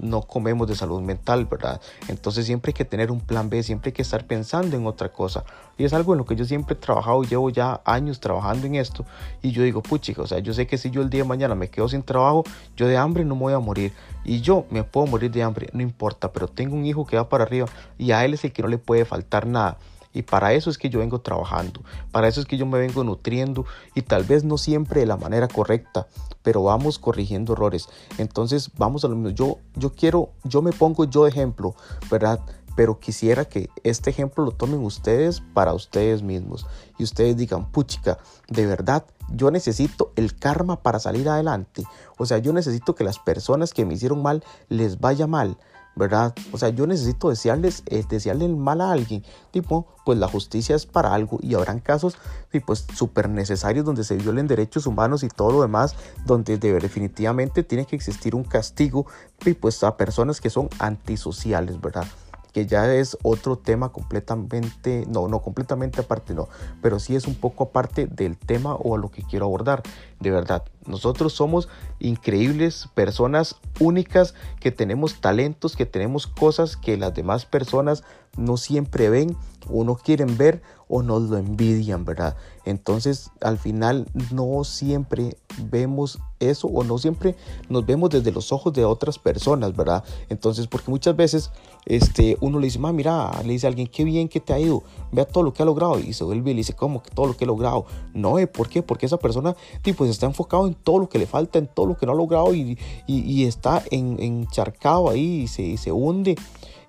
no 0.01 0.23
comemos 0.23 0.69
de 0.69 0.77
salud 0.77 1.01
mental, 1.01 1.47
¿verdad? 1.47 1.81
Entonces 2.09 2.47
siempre 2.47 2.71
hay 2.71 2.75
que 2.75 2.85
tener 2.85 3.11
un 3.11 3.21
plan 3.21 3.51
B, 3.51 3.63
siempre 3.63 3.91
hay 3.91 3.93
que 3.93 4.03
estar 4.03 4.27
pensando 4.27 4.77
en 4.77 4.87
otra 4.87 5.13
cosa. 5.13 5.45
Y 5.79 5.85
es 5.85 5.93
algo 5.93 6.15
en 6.15 6.19
lo 6.19 6.25
que 6.25 6.37
yo 6.37 6.45
siempre 6.45 6.75
he 6.75 6.79
trabajado, 6.79 7.23
llevo 7.23 7.51
ya 7.51 7.83
años 7.85 8.21
trabajando 8.21 8.67
en 8.67 8.77
esto 8.77 9.05
y 9.43 9.51
yo 9.51 9.63
digo, 9.63 9.83
puchica, 9.83 10.23
o 10.23 10.27
sea, 10.27 10.39
yo 10.39 10.55
sé 10.55 10.67
que 10.67 10.79
si 10.79 10.91
yo 10.91 11.03
el 11.03 11.11
día 11.11 11.23
de 11.23 11.29
mañana 11.29 11.55
me 11.55 11.69
quedo 11.69 11.89
sin 11.89 12.03
trabajo, 12.03 12.45
yo 12.77 12.87
de 12.87 12.97
hambre 12.97 13.25
no 13.25 13.35
me 13.35 13.43
voy 13.43 13.53
a 13.53 13.59
morir 13.59 13.93
y 14.25 14.41
yo 14.41 14.65
me 14.71 14.83
puedo 14.85 15.07
morir 15.07 15.31
de 15.31 15.43
hambre, 15.43 15.69
no 15.73 15.83
importa, 15.83 16.26
pero 16.33 16.49
tengo 16.49 16.77
un 16.77 16.87
hijo 16.87 17.07
que 17.07 17.17
va 17.17 17.29
para 17.29 17.45
arriba 17.45 17.67
y 17.99 18.13
a 18.13 18.25
él 18.25 18.35
es 18.35 18.45
el 18.45 18.53
que 18.53 18.63
no 18.63 18.69
le 18.69 18.79
puede 18.79 19.05
faltar 19.05 19.47
nada. 19.47 19.79
Y 20.17 20.23
para 20.23 20.55
eso 20.55 20.71
es 20.71 20.79
que 20.79 20.89
yo 20.89 21.01
vengo 21.01 21.21
trabajando, 21.21 21.83
para 22.11 22.27
eso 22.27 22.41
es 22.41 22.47
que 22.47 22.57
yo 22.57 22.65
me 22.65 22.79
vengo 22.79 23.05
nutriendo 23.05 23.67
y 23.95 24.01
tal 24.01 24.25
vez 24.25 24.45
no 24.45 24.57
siempre 24.57 25.01
de 25.01 25.07
la 25.07 25.19
manera 25.19 25.47
correcta, 25.47 26.07
pero 26.43 26.63
vamos 26.63 26.99
corrigiendo 26.99 27.53
errores. 27.53 27.91
Entonces 28.17 28.71
vamos 28.79 29.05
a 29.05 29.09
lo 29.09 29.17
mismo. 29.17 29.37
Yo, 29.37 29.59
yo 29.75 29.93
quiero, 29.93 30.31
yo 30.45 30.63
me 30.63 30.73
pongo 30.73 31.05
yo 31.05 31.25
de 31.25 31.29
ejemplo, 31.29 31.75
¿verdad? 32.11 32.41
Pero 32.77 32.99
quisiera 32.99 33.45
que 33.45 33.69
este 33.85 34.09
ejemplo 34.09 34.43
lo 34.43 34.53
tomen 34.53 34.83
ustedes 34.83 35.43
para 35.53 35.75
ustedes 35.75 36.23
mismos 36.23 36.67
y 36.99 37.05
ustedes 37.05 37.37
digan, 37.37 37.71
puchica, 37.71 38.17
de 38.49 38.65
verdad, 38.65 39.05
yo 39.29 39.51
necesito 39.51 40.13
el 40.17 40.35
karma 40.35 40.83
para 40.83 40.99
salir 40.99 41.29
adelante. 41.29 41.85
O 42.17 42.25
sea, 42.25 42.39
yo 42.39 42.55
necesito 42.55 42.95
que 42.95 43.05
las 43.05 43.19
personas 43.19 43.75
que 43.75 43.85
me 43.85 43.93
hicieron 43.93 44.23
mal 44.23 44.43
les 44.71 44.99
vaya 44.99 45.27
mal. 45.27 45.59
¿Verdad? 45.97 46.35
O 46.53 46.59
sea, 46.59 46.69
yo 46.69 46.87
necesito 46.87 47.31
desearles, 47.31 47.83
eh, 47.87 48.05
desearle 48.09 48.45
el 48.45 48.55
mal 48.55 48.81
a 48.83 48.93
alguien, 48.93 49.25
tipo, 49.51 49.87
pues 50.05 50.19
la 50.19 50.29
justicia 50.29 50.77
es 50.77 50.87
para 50.87 51.15
algo 51.15 51.39
y 51.43 51.55
habrán 51.55 51.81
casos, 51.81 52.17
pues, 52.65 52.87
súper 52.95 53.29
necesarios 53.29 53.85
donde 53.85 54.05
se 54.05 54.17
violen 54.17 54.47
derechos 54.47 54.87
humanos 54.87 55.23
y 55.23 55.29
todo 55.29 55.53
lo 55.53 55.63
demás, 55.63 55.95
donde 56.25 56.59
definitivamente 56.59 57.63
tiene 57.63 57.87
que 57.87 57.97
existir 57.97 58.35
un 58.35 58.45
castigo, 58.45 59.07
y 59.45 59.55
pues 59.55 59.83
a 59.85 59.97
personas 59.97 60.41
que 60.41 60.51
son 60.51 60.69
antisociales, 60.79 61.81
¿verdad? 61.81 62.07
que 62.57 62.65
ya 62.65 62.91
es 62.95 63.19
otro 63.23 63.59
tema 63.59 63.91
completamente, 63.91 65.05
no, 65.11 65.29
no 65.29 65.43
completamente 65.43 66.01
aparte, 66.01 66.33
no, 66.33 66.49
pero 66.81 66.99
sí 66.99 67.15
es 67.15 67.27
un 67.27 67.35
poco 67.35 67.65
aparte 67.65 68.07
del 68.07 68.39
tema 68.39 68.75
o 68.75 68.95
a 68.95 68.99
lo 68.99 69.11
que 69.11 69.23
quiero 69.25 69.45
abordar. 69.45 69.83
De 70.21 70.31
verdad, 70.31 70.65
nosotros 70.87 71.35
somos 71.35 71.69
increíbles 71.99 72.89
personas 72.95 73.57
únicas 73.81 74.35
que 74.61 74.71
tenemos 74.71 75.21
talentos, 75.21 75.77
que 75.77 75.87
tenemos 75.87 76.27
cosas 76.27 76.77
que 76.77 76.97
las 76.97 77.15
demás 77.15 77.45
personas 77.45 78.03
no 78.37 78.57
siempre 78.57 79.11
ven 79.11 79.37
o 79.69 79.85
no 79.85 79.97
quieren 79.97 80.37
ver 80.37 80.63
o 80.89 81.03
nos 81.03 81.23
lo 81.23 81.37
envidian, 81.37 82.05
¿verdad? 82.05 82.37
Entonces, 82.65 83.31
al 83.41 83.59
final 83.59 84.07
no 84.33 84.63
siempre 84.63 85.37
vemos 85.59 86.21
eso 86.39 86.69
o 86.69 86.85
no 86.85 86.99
siempre 86.99 87.35
nos 87.69 87.85
vemos 87.87 88.11
desde 88.11 88.31
los 88.31 88.53
ojos 88.53 88.73
de 88.73 88.85
otras 88.85 89.19
personas, 89.19 89.75
¿verdad? 89.75 90.05
Entonces, 90.29 90.69
porque 90.69 90.91
muchas 90.91 91.17
veces 91.17 91.51
este, 91.87 92.37
uno 92.41 92.61
le 92.61 92.67
dice, 92.67 92.79
ma, 92.79 92.93
mira, 92.93 93.33
le 93.45 93.55
dice 93.55 93.67
a 93.67 93.71
alguien, 93.71 93.89
qué 93.89 94.05
bien 94.05 94.29
que 94.29 94.39
te 94.39 94.53
ha 94.53 94.61
ido, 94.61 94.85
vea 95.11 95.25
todo 95.25 95.43
lo 95.43 95.53
que 95.53 95.63
ha 95.63 95.67
logrado. 95.67 95.99
Y 95.99 96.13
se 96.13 96.23
vuelve 96.23 96.53
y 96.53 96.55
le 96.55 96.59
dice, 96.59 96.75
¿cómo 96.75 97.03
que 97.03 97.11
todo 97.11 97.27
lo 97.27 97.37
que 97.37 97.45
he 97.45 97.49
logrado? 97.49 97.87
No. 98.15 98.37
¿por 98.53 98.69
qué? 98.69 98.83
Porque 98.83 99.07
esa 99.07 99.17
persona, 99.17 99.57
tipo, 99.83 100.05
está 100.11 100.27
enfocado 100.27 100.67
en 100.67 100.75
todo 100.75 100.99
lo 100.99 101.09
que 101.09 101.19
le 101.19 101.27
falta, 101.27 101.59
en 101.59 101.67
todo 101.67 101.87
lo 101.87 101.97
que 101.97 102.07
no 102.07 102.13
ha 102.13 102.15
logrado 102.15 102.55
y, 102.55 102.79
y, 103.07 103.45
está 103.45 103.83
en, 103.91 104.21
encharcado 104.21 105.11
ahí 105.11 105.43
y 105.43 105.49
se, 105.49 105.63
y 105.63 105.77
se 105.77 105.93
hunde 105.93 106.37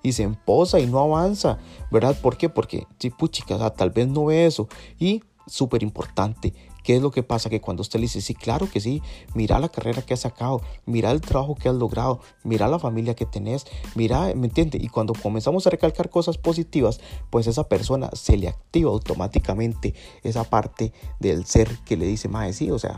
y 0.02 0.12
se 0.12 0.22
emposa 0.22 0.80
y 0.80 0.86
no 0.86 1.00
avanza, 1.00 1.58
¿verdad? 1.90 2.16
¿Por 2.20 2.36
qué? 2.36 2.48
Porque, 2.48 2.86
sí, 2.98 3.10
puchica, 3.10 3.70
tal 3.70 3.90
vez 3.90 4.08
no 4.08 4.26
ve 4.26 4.46
eso. 4.46 4.68
Y 4.98 5.22
súper 5.46 5.82
importante, 5.82 6.52
¿qué 6.88 6.96
es 6.96 7.02
lo 7.02 7.10
que 7.10 7.22
pasa? 7.22 7.50
Que 7.50 7.60
cuando 7.60 7.82
usted 7.82 7.98
le 7.98 8.04
dice, 8.04 8.22
sí, 8.22 8.34
claro 8.34 8.66
que 8.66 8.80
sí, 8.80 9.02
mira 9.34 9.58
la 9.58 9.68
carrera 9.68 10.00
que 10.00 10.14
has 10.14 10.20
sacado, 10.20 10.62
mira 10.86 11.10
el 11.10 11.20
trabajo 11.20 11.54
que 11.54 11.68
has 11.68 11.74
logrado, 11.74 12.20
mira 12.44 12.66
la 12.66 12.78
familia 12.78 13.14
que 13.14 13.26
tenés, 13.26 13.66
mira, 13.94 14.32
¿me 14.34 14.46
entiende? 14.46 14.78
Y 14.80 14.88
cuando 14.88 15.12
comenzamos 15.12 15.66
a 15.66 15.70
recalcar 15.70 16.08
cosas 16.08 16.38
positivas, 16.38 16.98
pues 17.28 17.46
esa 17.46 17.68
persona 17.68 18.08
se 18.14 18.38
le 18.38 18.48
activa 18.48 18.90
automáticamente 18.90 19.92
esa 20.22 20.44
parte 20.44 20.94
del 21.20 21.44
ser 21.44 21.68
que 21.84 21.98
le 21.98 22.06
dice, 22.06 22.26
más 22.28 22.56
sí, 22.56 22.70
o 22.70 22.78
sea, 22.78 22.96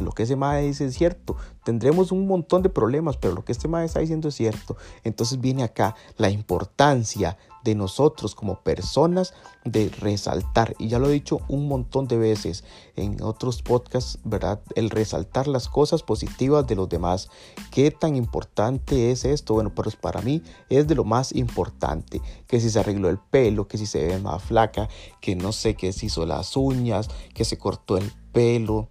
lo 0.00 0.12
que 0.12 0.22
ese 0.22 0.36
mae 0.36 0.62
dice 0.62 0.86
es 0.86 0.94
cierto. 0.94 1.36
Tendremos 1.64 2.12
un 2.12 2.26
montón 2.26 2.62
de 2.62 2.70
problemas, 2.70 3.16
pero 3.18 3.34
lo 3.34 3.44
que 3.44 3.52
este 3.52 3.68
mae 3.68 3.84
está 3.84 4.00
diciendo 4.00 4.28
es 4.28 4.34
cierto. 4.34 4.76
Entonces 5.04 5.40
viene 5.40 5.62
acá 5.62 5.94
la 6.16 6.30
importancia 6.30 7.36
de 7.62 7.74
nosotros 7.74 8.34
como 8.34 8.60
personas 8.60 9.34
de 9.64 9.88
resaltar. 10.00 10.74
Y 10.78 10.88
ya 10.88 10.98
lo 10.98 11.08
he 11.08 11.12
dicho 11.12 11.40
un 11.48 11.68
montón 11.68 12.08
de 12.08 12.16
veces 12.16 12.64
en 12.96 13.22
otros 13.22 13.62
podcasts, 13.62 14.18
¿verdad? 14.24 14.60
El 14.74 14.90
resaltar 14.90 15.46
las 15.46 15.68
cosas 15.68 16.02
positivas 16.02 16.66
de 16.66 16.74
los 16.74 16.88
demás. 16.88 17.28
¿Qué 17.70 17.90
tan 17.90 18.16
importante 18.16 19.10
es 19.12 19.24
esto? 19.24 19.54
Bueno, 19.54 19.72
pues 19.74 19.96
para 19.96 20.20
mí 20.22 20.42
es 20.68 20.88
de 20.88 20.94
lo 20.94 21.04
más 21.04 21.32
importante. 21.34 22.20
Que 22.48 22.60
si 22.60 22.70
se 22.70 22.80
arregló 22.80 23.08
el 23.08 23.18
pelo, 23.18 23.68
que 23.68 23.78
si 23.78 23.86
se 23.86 24.04
ve 24.06 24.18
más 24.18 24.42
flaca, 24.42 24.88
que 25.20 25.36
no 25.36 25.52
sé, 25.52 25.74
que 25.74 25.92
si 25.92 26.06
hizo 26.06 26.26
las 26.26 26.56
uñas, 26.56 27.08
que 27.34 27.44
se 27.44 27.58
cortó 27.58 27.96
el 27.96 28.12
pelo 28.32 28.88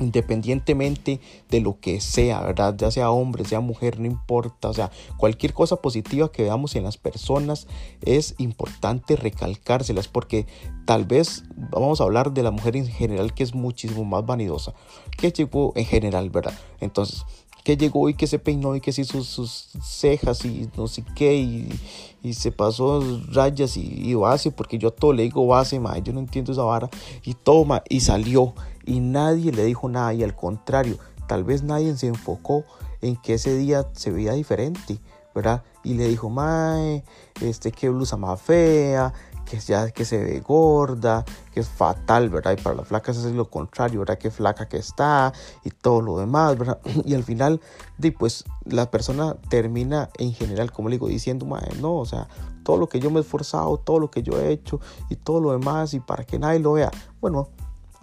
independientemente 0.00 1.20
de 1.50 1.60
lo 1.60 1.78
que 1.80 2.00
sea, 2.00 2.40
¿verdad? 2.40 2.74
Ya 2.76 2.90
sea 2.90 3.10
hombre, 3.10 3.44
sea 3.44 3.60
mujer, 3.60 4.00
no 4.00 4.06
importa, 4.06 4.68
o 4.68 4.74
sea, 4.74 4.90
cualquier 5.16 5.52
cosa 5.52 5.76
positiva 5.76 6.30
que 6.32 6.42
veamos 6.42 6.74
en 6.76 6.84
las 6.84 6.96
personas 6.96 7.66
es 8.02 8.34
importante 8.38 9.16
recalcárselas 9.16 10.08
porque 10.08 10.46
tal 10.84 11.04
vez 11.04 11.44
vamos 11.56 12.00
a 12.00 12.04
hablar 12.04 12.32
de 12.32 12.42
la 12.42 12.50
mujer 12.50 12.76
en 12.76 12.86
general 12.86 13.34
que 13.34 13.42
es 13.42 13.54
muchísimo 13.54 14.04
más 14.04 14.26
vanidosa, 14.26 14.74
que 15.16 15.30
llegó 15.30 15.72
en 15.76 15.84
general, 15.84 16.30
¿verdad? 16.30 16.54
Entonces, 16.80 17.24
que 17.64 17.78
llegó 17.78 18.10
y 18.10 18.14
que 18.14 18.26
se 18.26 18.38
peinó 18.38 18.76
y 18.76 18.80
que 18.80 18.92
se 18.92 19.00
hizo 19.00 19.24
sus 19.24 19.70
cejas 19.82 20.44
y 20.44 20.68
no 20.76 20.86
sé 20.86 21.02
qué 21.16 21.34
y, 21.34 21.68
se 22.32 22.52
pasó 22.52 23.02
rayas 23.32 23.76
y, 23.76 24.14
base, 24.14 24.50
porque 24.50 24.78
yo 24.78 24.90
todo 24.90 25.12
le 25.12 25.24
digo 25.24 25.46
base, 25.46 25.78
ma, 25.78 25.98
yo 25.98 26.12
no 26.14 26.20
entiendo 26.20 26.52
esa 26.52 26.62
vara 26.62 26.88
y 27.22 27.34
toma 27.34 27.82
y 27.88 28.00
salió 28.00 28.54
y 28.86 29.00
nadie 29.00 29.52
le 29.52 29.64
dijo 29.64 29.88
nada 29.88 30.12
y 30.14 30.22
al 30.22 30.34
contrario, 30.34 30.98
tal 31.26 31.44
vez 31.44 31.62
nadie 31.62 31.96
se 31.96 32.08
enfocó 32.08 32.64
en 33.00 33.16
que 33.16 33.34
ese 33.34 33.56
día 33.56 33.86
se 33.92 34.10
veía 34.10 34.32
diferente, 34.32 34.98
¿verdad? 35.34 35.62
Y 35.82 35.94
le 35.94 36.08
dijo, 36.08 36.30
mae, 36.30 37.04
este, 37.40 37.72
qué 37.72 37.88
blusa 37.88 38.16
más 38.16 38.40
fea, 38.40 39.12
que 39.44 39.58
ya 39.58 39.90
que 39.90 40.04
se 40.04 40.22
ve 40.22 40.40
gorda, 40.40 41.24
que 41.52 41.60
es 41.60 41.68
fatal, 41.68 42.30
¿verdad? 42.30 42.56
Y 42.58 42.62
para 42.62 42.76
las 42.76 42.88
flacas 42.88 43.16
es 43.18 43.32
lo 43.32 43.50
contrario, 43.50 44.00
¿verdad? 44.00 44.18
Que 44.18 44.30
flaca 44.30 44.68
que 44.68 44.78
está 44.78 45.32
y 45.64 45.70
todo 45.70 46.00
lo 46.00 46.18
demás, 46.18 46.56
¿verdad? 46.58 46.80
Y 47.04 47.14
al 47.14 47.24
final, 47.24 47.60
pues 48.18 48.44
la 48.64 48.90
persona 48.90 49.36
termina 49.48 50.08
en 50.18 50.32
general, 50.32 50.72
como 50.72 50.88
le 50.88 50.96
digo, 50.96 51.08
diciendo, 51.08 51.46
mae, 51.46 51.68
no, 51.80 51.96
o 51.96 52.06
sea, 52.06 52.28
todo 52.62 52.78
lo 52.78 52.88
que 52.88 53.00
yo 53.00 53.10
me 53.10 53.18
he 53.18 53.22
esforzado, 53.22 53.76
todo 53.76 53.98
lo 53.98 54.10
que 54.10 54.22
yo 54.22 54.40
he 54.40 54.50
hecho 54.50 54.80
y 55.10 55.16
todo 55.16 55.40
lo 55.40 55.52
demás 55.52 55.92
y 55.94 56.00
para 56.00 56.24
que 56.24 56.38
nadie 56.38 56.60
lo 56.60 56.72
vea. 56.72 56.90
Bueno, 57.20 57.48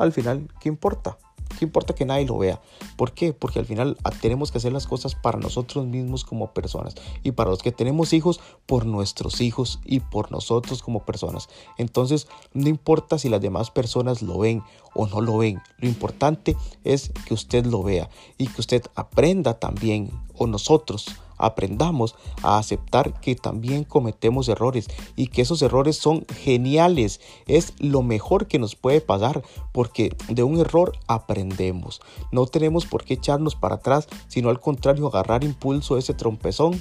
al 0.02 0.12
final, 0.12 0.48
¿qué 0.60 0.70
importa? 0.70 1.18
¿Qué 1.58 1.66
importa 1.66 1.94
que 1.94 2.06
nadie 2.06 2.26
lo 2.26 2.38
vea? 2.38 2.62
¿Por 2.96 3.12
qué? 3.14 3.34
Porque 3.34 3.60
al 3.60 3.66
final 3.66 3.98
ah, 4.04 4.12
tenemos 4.12 4.52
que 4.52 4.58
hacer 4.58 4.72
las 4.72 4.88
cosas 4.88 5.16
para 5.16 5.38
nosotros 5.38 5.86
mismos 5.86 6.24
como 6.24 6.54
personas 6.54 6.96
y 7.24 7.32
para 7.32 7.50
los 7.50 7.62
que 7.62 7.72
tenemos 7.72 8.14
hijos, 8.14 8.40
por 8.66 8.86
nuestros 8.86 9.42
hijos 9.42 9.80
y 9.86 10.00
por 10.00 10.32
nosotros 10.32 10.82
como 10.82 11.06
personas. 11.06 11.50
Entonces, 11.78 12.28
no 12.54 12.70
importa 12.70 13.20
si 13.20 13.30
las 13.30 13.42
demás 13.42 13.70
personas 13.70 14.22
lo 14.22 14.40
ven 14.40 14.64
o 14.94 15.08
no 15.08 15.22
lo 15.22 15.38
ven, 15.38 15.62
lo 15.78 15.88
importante 15.88 16.56
es 16.84 17.12
que 17.26 17.34
usted 17.34 17.66
lo 17.66 17.84
vea 17.84 18.10
y 18.38 18.48
que 18.48 18.62
usted 18.62 18.84
aprenda 18.96 19.60
también 19.60 20.10
o 20.38 20.48
nosotros 20.48 21.08
aprendamos 21.41 22.15
a 22.43 22.58
aceptar 22.58 23.19
que 23.19 23.36
también 23.36 23.84
cometemos 23.84 24.47
errores 24.49 24.88
y 25.15 25.27
que 25.27 25.41
esos 25.41 25.62
errores 25.62 25.97
son 25.97 26.25
geniales. 26.27 27.19
Es 27.47 27.73
lo 27.80 28.01
mejor 28.01 28.47
que 28.47 28.60
nos 28.60 28.75
puede 28.75 29.01
pasar 29.01 29.43
porque 29.71 30.15
de 30.30 30.43
un 30.43 30.60
error 30.60 30.93
aprendemos. 31.08 32.01
No 32.32 32.45
tenemos 32.45 32.86
por 32.86 33.04
qué 33.04 33.15
echarnos 33.15 33.56
para 33.56 33.75
atrás, 33.75 34.08
sino 34.27 34.49
al 34.49 34.60
contrario 34.60 35.08
agarrar 35.08 35.43
impulso 35.43 35.97
ese 35.97 36.13
trompezón, 36.13 36.80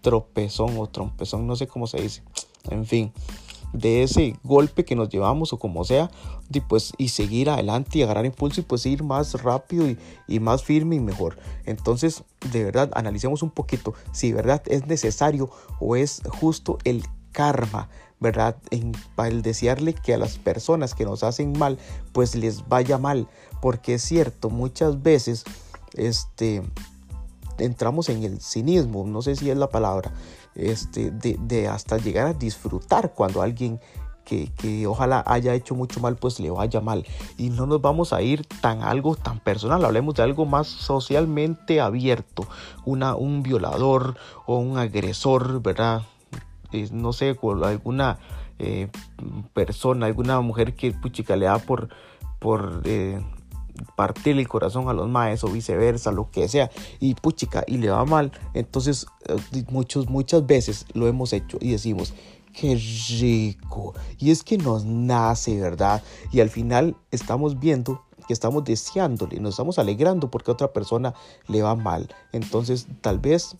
tropezón 0.00 0.78
o 0.78 0.86
trompezón, 0.86 1.46
no 1.46 1.56
sé 1.56 1.66
cómo 1.66 1.86
se 1.86 2.00
dice. 2.00 2.22
En 2.70 2.84
fin, 2.84 3.12
de 3.76 4.02
ese 4.02 4.36
golpe 4.42 4.84
que 4.84 4.96
nos 4.96 5.08
llevamos 5.08 5.52
o 5.52 5.58
como 5.58 5.84
sea, 5.84 6.10
y, 6.52 6.60
pues, 6.60 6.92
y 6.96 7.08
seguir 7.08 7.50
adelante 7.50 7.98
y 7.98 8.02
agarrar 8.02 8.26
impulso 8.26 8.60
y 8.60 8.64
pues 8.64 8.86
ir 8.86 9.02
más 9.02 9.42
rápido 9.42 9.86
y, 10.28 10.40
más 10.40 10.62
firme 10.62 10.96
y 10.96 11.00
mejor. 11.00 11.38
Entonces, 11.64 12.24
de 12.52 12.64
verdad, 12.64 12.90
analicemos 12.94 13.42
un 13.42 13.50
poquito 13.50 13.94
si 14.12 14.32
verdad 14.32 14.62
es 14.66 14.86
necesario 14.86 15.50
o 15.80 15.96
es 15.96 16.22
justo 16.28 16.78
el 16.84 17.04
karma, 17.32 17.88
¿verdad? 18.20 18.56
En, 18.70 18.92
para 19.14 19.28
el 19.28 19.42
desearle 19.42 19.94
que 19.94 20.14
a 20.14 20.18
las 20.18 20.38
personas 20.38 20.94
que 20.94 21.04
nos 21.04 21.22
hacen 21.22 21.58
mal, 21.58 21.78
pues 22.12 22.34
les 22.34 22.68
vaya 22.68 22.98
mal. 22.98 23.28
Porque 23.60 23.94
es 23.94 24.02
cierto, 24.02 24.50
muchas 24.50 25.02
veces, 25.02 25.44
este, 25.94 26.62
entramos 27.58 28.08
en 28.08 28.24
el 28.24 28.40
cinismo, 28.40 29.04
no 29.06 29.22
sé 29.22 29.36
si 29.36 29.50
es 29.50 29.56
la 29.56 29.68
palabra, 29.68 30.12
este, 30.54 31.10
de, 31.10 31.68
hasta 31.68 31.98
llegar 31.98 32.26
a 32.26 32.32
disfrutar 32.32 33.12
cuando 33.14 33.42
alguien 33.42 33.80
que, 34.24 34.86
ojalá 34.88 35.22
haya 35.26 35.54
hecho 35.54 35.76
mucho 35.76 36.00
mal, 36.00 36.16
pues 36.16 36.40
le 36.40 36.50
vaya 36.50 36.80
mal. 36.80 37.06
Y 37.36 37.50
no 37.50 37.66
nos 37.66 37.80
vamos 37.80 38.12
a 38.12 38.22
ir 38.22 38.44
tan 38.60 38.82
algo 38.82 39.14
tan 39.14 39.38
personal, 39.38 39.84
hablemos 39.84 40.16
de 40.16 40.22
algo 40.22 40.46
más 40.46 40.66
socialmente 40.66 41.80
abierto, 41.80 42.46
una, 42.84 43.14
un 43.14 43.42
violador 43.42 44.16
o 44.46 44.58
un 44.58 44.78
agresor, 44.78 45.62
¿verdad? 45.62 46.02
no 46.90 47.12
sé, 47.12 47.36
alguna 47.64 48.18
eh, 48.58 48.88
persona, 49.54 50.06
alguna 50.06 50.40
mujer 50.40 50.74
que 50.74 50.92
puchica 50.92 51.36
le 51.36 51.46
da 51.46 51.58
por, 51.58 51.88
por 52.38 52.82
eh, 52.84 53.20
partirle 53.96 54.42
el 54.42 54.48
corazón 54.48 54.88
a 54.88 54.92
los 54.92 55.08
maes 55.08 55.44
o 55.44 55.48
viceversa, 55.48 56.12
lo 56.12 56.30
que 56.30 56.48
sea, 56.48 56.70
y 57.00 57.14
puchica, 57.14 57.64
y 57.66 57.78
le 57.78 57.90
va 57.90 58.04
mal, 58.04 58.32
entonces 58.54 59.06
eh, 59.28 59.64
muchos, 59.70 60.08
muchas 60.08 60.46
veces 60.46 60.86
lo 60.94 61.06
hemos 61.06 61.32
hecho 61.32 61.58
y 61.60 61.72
decimos, 61.72 62.14
qué 62.52 62.74
rico, 63.20 63.94
y 64.18 64.30
es 64.30 64.42
que 64.42 64.58
nos 64.58 64.84
nace, 64.84 65.60
¿verdad? 65.60 66.02
Y 66.32 66.40
al 66.40 66.50
final 66.50 66.96
estamos 67.10 67.58
viendo 67.58 68.02
que 68.26 68.32
estamos 68.32 68.64
deseándole, 68.64 69.38
nos 69.40 69.54
estamos 69.54 69.78
alegrando 69.78 70.30
porque 70.30 70.50
a 70.50 70.54
otra 70.54 70.72
persona 70.72 71.14
le 71.46 71.62
va 71.62 71.76
mal, 71.76 72.08
entonces 72.32 72.86
tal 73.00 73.18
vez 73.18 73.56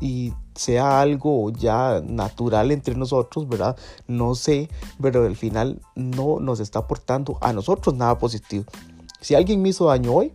y 0.00 0.32
sea 0.54 1.00
algo 1.00 1.50
ya 1.50 2.02
natural 2.04 2.70
entre 2.70 2.94
nosotros, 2.94 3.48
¿verdad? 3.48 3.76
No 4.06 4.34
sé, 4.34 4.68
pero 5.00 5.24
al 5.24 5.36
final 5.36 5.80
no 5.94 6.40
nos 6.40 6.60
está 6.60 6.80
aportando 6.80 7.38
a 7.40 7.52
nosotros 7.52 7.94
nada 7.94 8.18
positivo. 8.18 8.64
Si 9.24 9.34
alguien 9.34 9.62
me 9.62 9.70
hizo 9.70 9.86
daño 9.86 10.12
hoy, 10.12 10.32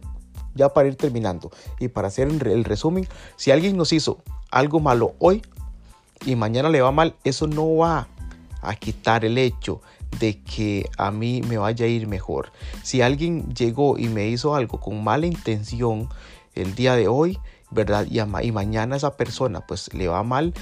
ya 0.56 0.70
para 0.70 0.88
ir 0.88 0.96
terminando 0.96 1.52
y 1.80 1.90
para 1.90 2.08
hacer 2.08 2.28
el 2.28 2.64
resumen, 2.64 3.08
si 3.36 3.52
alguien 3.52 3.78
nos 3.78 3.94
hizo 3.94 4.24
algo 4.50 4.80
malo 4.80 5.14
hoy 5.20 5.44
y 6.26 6.36
mañana 6.36 6.70
le 6.70 6.82
va 6.82 6.92
mal, 6.92 7.16
eso 7.24 7.46
no 7.46 7.76
va 7.76 8.08
a 8.64 8.74
quitar 8.74 9.26
el 9.26 9.38
hecho 9.38 9.80
de 10.20 10.42
que 10.42 10.90
a 10.98 11.12
mí 11.12 11.44
me 11.48 11.60
vaya 11.60 11.86
a 11.86 11.88
ir 11.88 12.08
mejor. 12.08 12.52
Si 12.82 13.04
alguien 13.04 13.54
llegó 13.54 14.00
y 14.00 14.08
me 14.08 14.28
hizo 14.28 14.56
algo 14.56 14.80
con 14.80 15.04
mala 15.04 15.28
intención 15.28 16.10
el 16.56 16.74
día 16.74 16.96
de 16.96 17.08
hoy, 17.08 17.38
¿verdad? 17.72 18.08
Y, 18.10 18.20
y, 18.20 18.52
mañana 18.52 18.96
esa 18.96 19.16
persona 19.16 19.62
pues 19.62 19.94
le 19.94 20.08
va 20.08 20.24
mal, 20.24 20.54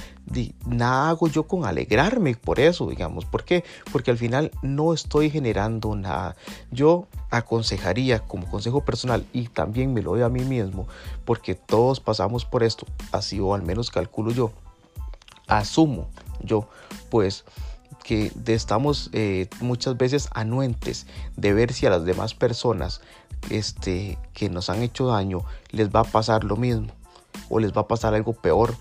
nada 0.66 1.10
hago 1.10 1.28
yo 1.28 1.44
con 1.44 1.64
alegrarme 1.64 2.34
por 2.34 2.60
eso, 2.60 2.88
digamos. 2.88 3.24
¿Por 3.24 3.44
qué? 3.44 3.64
Porque 3.92 4.10
al 4.10 4.18
final 4.18 4.50
no 4.62 4.92
estoy 4.92 5.30
generando 5.30 5.94
nada. 5.94 6.36
Yo 6.70 7.06
aconsejaría 7.30 8.20
como 8.20 8.48
consejo 8.50 8.84
personal 8.84 9.24
y 9.32 9.48
también 9.48 9.94
me 9.94 10.02
lo 10.02 10.12
doy 10.12 10.22
a 10.22 10.28
mí 10.28 10.44
mismo, 10.44 10.86
porque 11.24 11.54
todos 11.54 12.00
pasamos 12.00 12.44
por 12.44 12.62
esto, 12.62 12.86
así 13.12 13.40
o 13.40 13.54
al 13.54 13.62
menos 13.62 13.90
calculo 13.90 14.30
yo, 14.30 14.52
asumo 15.46 16.08
yo, 16.42 16.68
pues 17.10 17.44
que 18.04 18.32
estamos 18.46 19.10
eh, 19.12 19.48
muchas 19.60 19.98
veces 19.98 20.30
anuentes 20.32 21.06
de 21.36 21.52
ver 21.52 21.74
si 21.74 21.84
a 21.84 21.90
las 21.90 22.06
demás 22.06 22.32
personas 22.32 23.02
este, 23.50 24.18
que 24.32 24.48
nos 24.48 24.70
han 24.70 24.82
hecho 24.82 25.08
daño 25.08 25.42
les 25.72 25.90
va 25.90 26.00
a 26.00 26.04
pasar 26.04 26.42
lo 26.42 26.56
mismo 26.56 26.88
o 27.48 27.60
les 27.60 27.72
va 27.72 27.82
a 27.82 27.88
pasar 27.88 28.14
algo 28.14 28.32
peor 28.32 28.74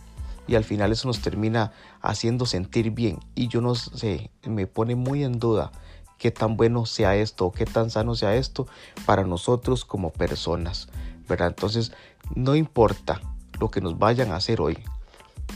y 0.47 0.55
al 0.55 0.63
final 0.63 0.91
eso 0.91 1.07
nos 1.07 1.21
termina 1.21 1.71
haciendo 2.01 2.45
sentir 2.45 2.91
bien 2.91 3.19
y 3.35 3.47
yo 3.47 3.61
no 3.61 3.75
sé, 3.75 4.31
me 4.45 4.65
pone 4.67 4.95
muy 4.95 5.23
en 5.23 5.39
duda 5.39 5.71
qué 6.17 6.31
tan 6.31 6.57
bueno 6.57 6.85
sea 6.85 7.15
esto 7.15 7.45
o 7.45 7.51
qué 7.51 7.65
tan 7.65 7.89
sano 7.89 8.15
sea 8.15 8.35
esto 8.35 8.67
para 9.05 9.23
nosotros 9.23 9.85
como 9.85 10.11
personas, 10.11 10.87
¿verdad? 11.27 11.49
Entonces, 11.49 11.91
no 12.33 12.55
importa 12.55 13.21
lo 13.59 13.69
que 13.69 13.81
nos 13.81 13.99
vayan 13.99 14.31
a 14.31 14.37
hacer 14.37 14.61
hoy, 14.61 14.79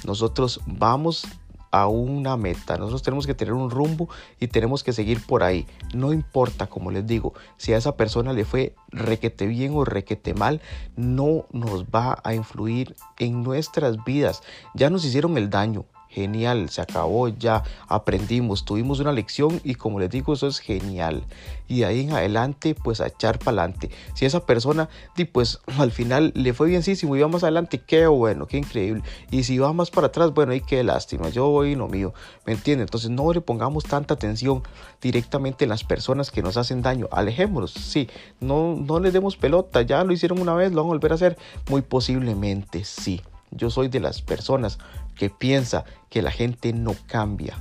nosotros 0.06 0.62
vamos 0.65 1.28
a 1.72 1.88
una 1.88 2.38
meta. 2.38 2.78
Nosotros 2.78 3.02
tenemos 3.02 3.26
que 3.26 3.34
tener 3.34 3.54
un 3.54 3.70
rumbo 3.70 4.10
y 4.40 4.48
tenemos 4.48 4.84
que 4.84 4.94
seguir 4.94 5.26
por 5.26 5.44
ahí. 5.44 5.66
No 5.94 6.14
importa, 6.14 6.68
como 6.68 6.92
les 6.92 7.08
digo, 7.08 7.34
si 7.58 7.74
a 7.74 7.78
esa 7.78 7.96
persona 7.96 8.34
le 8.34 8.46
fue 8.46 8.76
requete 8.90 9.48
bien 9.48 9.74
o 9.76 9.86
requete 9.86 10.34
mal, 10.34 10.62
no 10.96 11.46
nos 11.52 11.86
va 11.86 12.20
a 12.24 12.34
influir 12.34 12.96
en 13.18 13.44
nuestras 13.44 14.04
vidas. 14.04 14.44
Ya 14.76 14.90
nos 14.90 15.06
hicieron 15.06 15.38
el 15.38 15.50
daño, 15.50 15.86
genial, 16.12 16.69
se 16.69 16.82
acabó, 16.82 17.30
ya 17.30 17.63
aprendimos, 17.88 18.65
tuvimos 18.65 19.00
una 19.00 19.12
lección 19.12 19.62
y 19.63 19.76
como 19.76 20.00
les 20.00 20.10
digo, 20.10 20.34
eso 20.34 20.47
es 20.47 20.60
genial. 20.60 21.24
Y 21.67 21.80
de 21.80 21.86
ahí 21.86 22.02
en 22.02 22.12
adelante, 22.12 22.76
pues 22.76 23.00
a 23.00 23.08
echar 23.08 23.39
para 23.39 23.63
adelante. 23.63 23.89
Si 24.13 24.26
esa 24.26 24.45
persona, 24.45 24.89
pues 25.32 25.60
al 25.78 25.91
final 25.91 26.32
le 26.36 26.54
fue 26.54 26.67
bien, 26.67 26.84
sí, 26.84 26.95
si 26.95 27.08
iba 27.08 27.28
más 27.28 27.43
adelante, 27.43 27.80
qué 27.80 28.08
bueno, 28.08 28.47
qué 28.47 28.58
increíble. 28.58 29.04
Y 29.30 29.43
si 29.43 29.58
va 29.58 29.74
más 29.74 29.89
para 29.89 30.08
atrás, 30.08 30.34
bueno, 30.34 30.52
ahí 30.52 30.62
qué 30.62 30.84
lástima, 30.84 31.30
yo 31.30 31.47
voy 31.50 31.76
lo 31.76 31.88
mío, 31.88 32.13
¿me 32.45 32.54
entiende? 32.54 32.84
Entonces 32.84 33.10
no 33.10 33.32
le 33.34 33.41
pongamos 33.41 33.86
tanta 33.86 34.13
atención 34.13 34.63
directamente 35.02 35.65
en 35.65 35.69
las 35.69 35.84
personas 35.84 36.32
que 36.32 36.41
nos 36.41 36.58
hacen 36.58 36.82
daño, 36.82 37.08
alejémonos, 37.12 37.71
sí, 37.71 38.10
no, 38.39 38.76
no 38.76 39.00
les 39.00 39.13
demos 39.13 39.38
pelota, 39.38 39.82
ya 39.82 40.04
lo 40.04 40.13
hicieron 40.13 40.39
una 40.39 40.54
vez, 40.54 40.71
lo 40.71 40.82
van 40.82 40.88
a 40.88 40.93
volver 40.93 41.12
a 41.12 41.15
hacer, 41.15 41.38
muy 41.69 41.82
posiblemente 41.82 42.84
sí. 42.84 43.21
Yo 43.52 43.70
soy 43.70 43.90
de 43.90 44.00
las 44.00 44.22
personas 44.22 44.80
que 45.16 45.30
piensa 45.30 45.86
que 46.10 46.22
la 46.22 46.32
gente 46.32 46.74
no 46.74 46.96
cambia, 47.08 47.58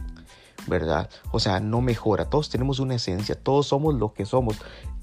¿verdad? 0.66 1.10
O 1.32 1.40
sea, 1.40 1.60
no 1.60 1.80
mejora. 1.80 2.30
Todos 2.30 2.48
tenemos 2.48 2.78
una 2.78 2.94
esencia, 2.94 3.34
todos 3.34 3.66
somos 3.66 3.94
lo 3.94 4.14
que 4.14 4.24
somos 4.24 4.56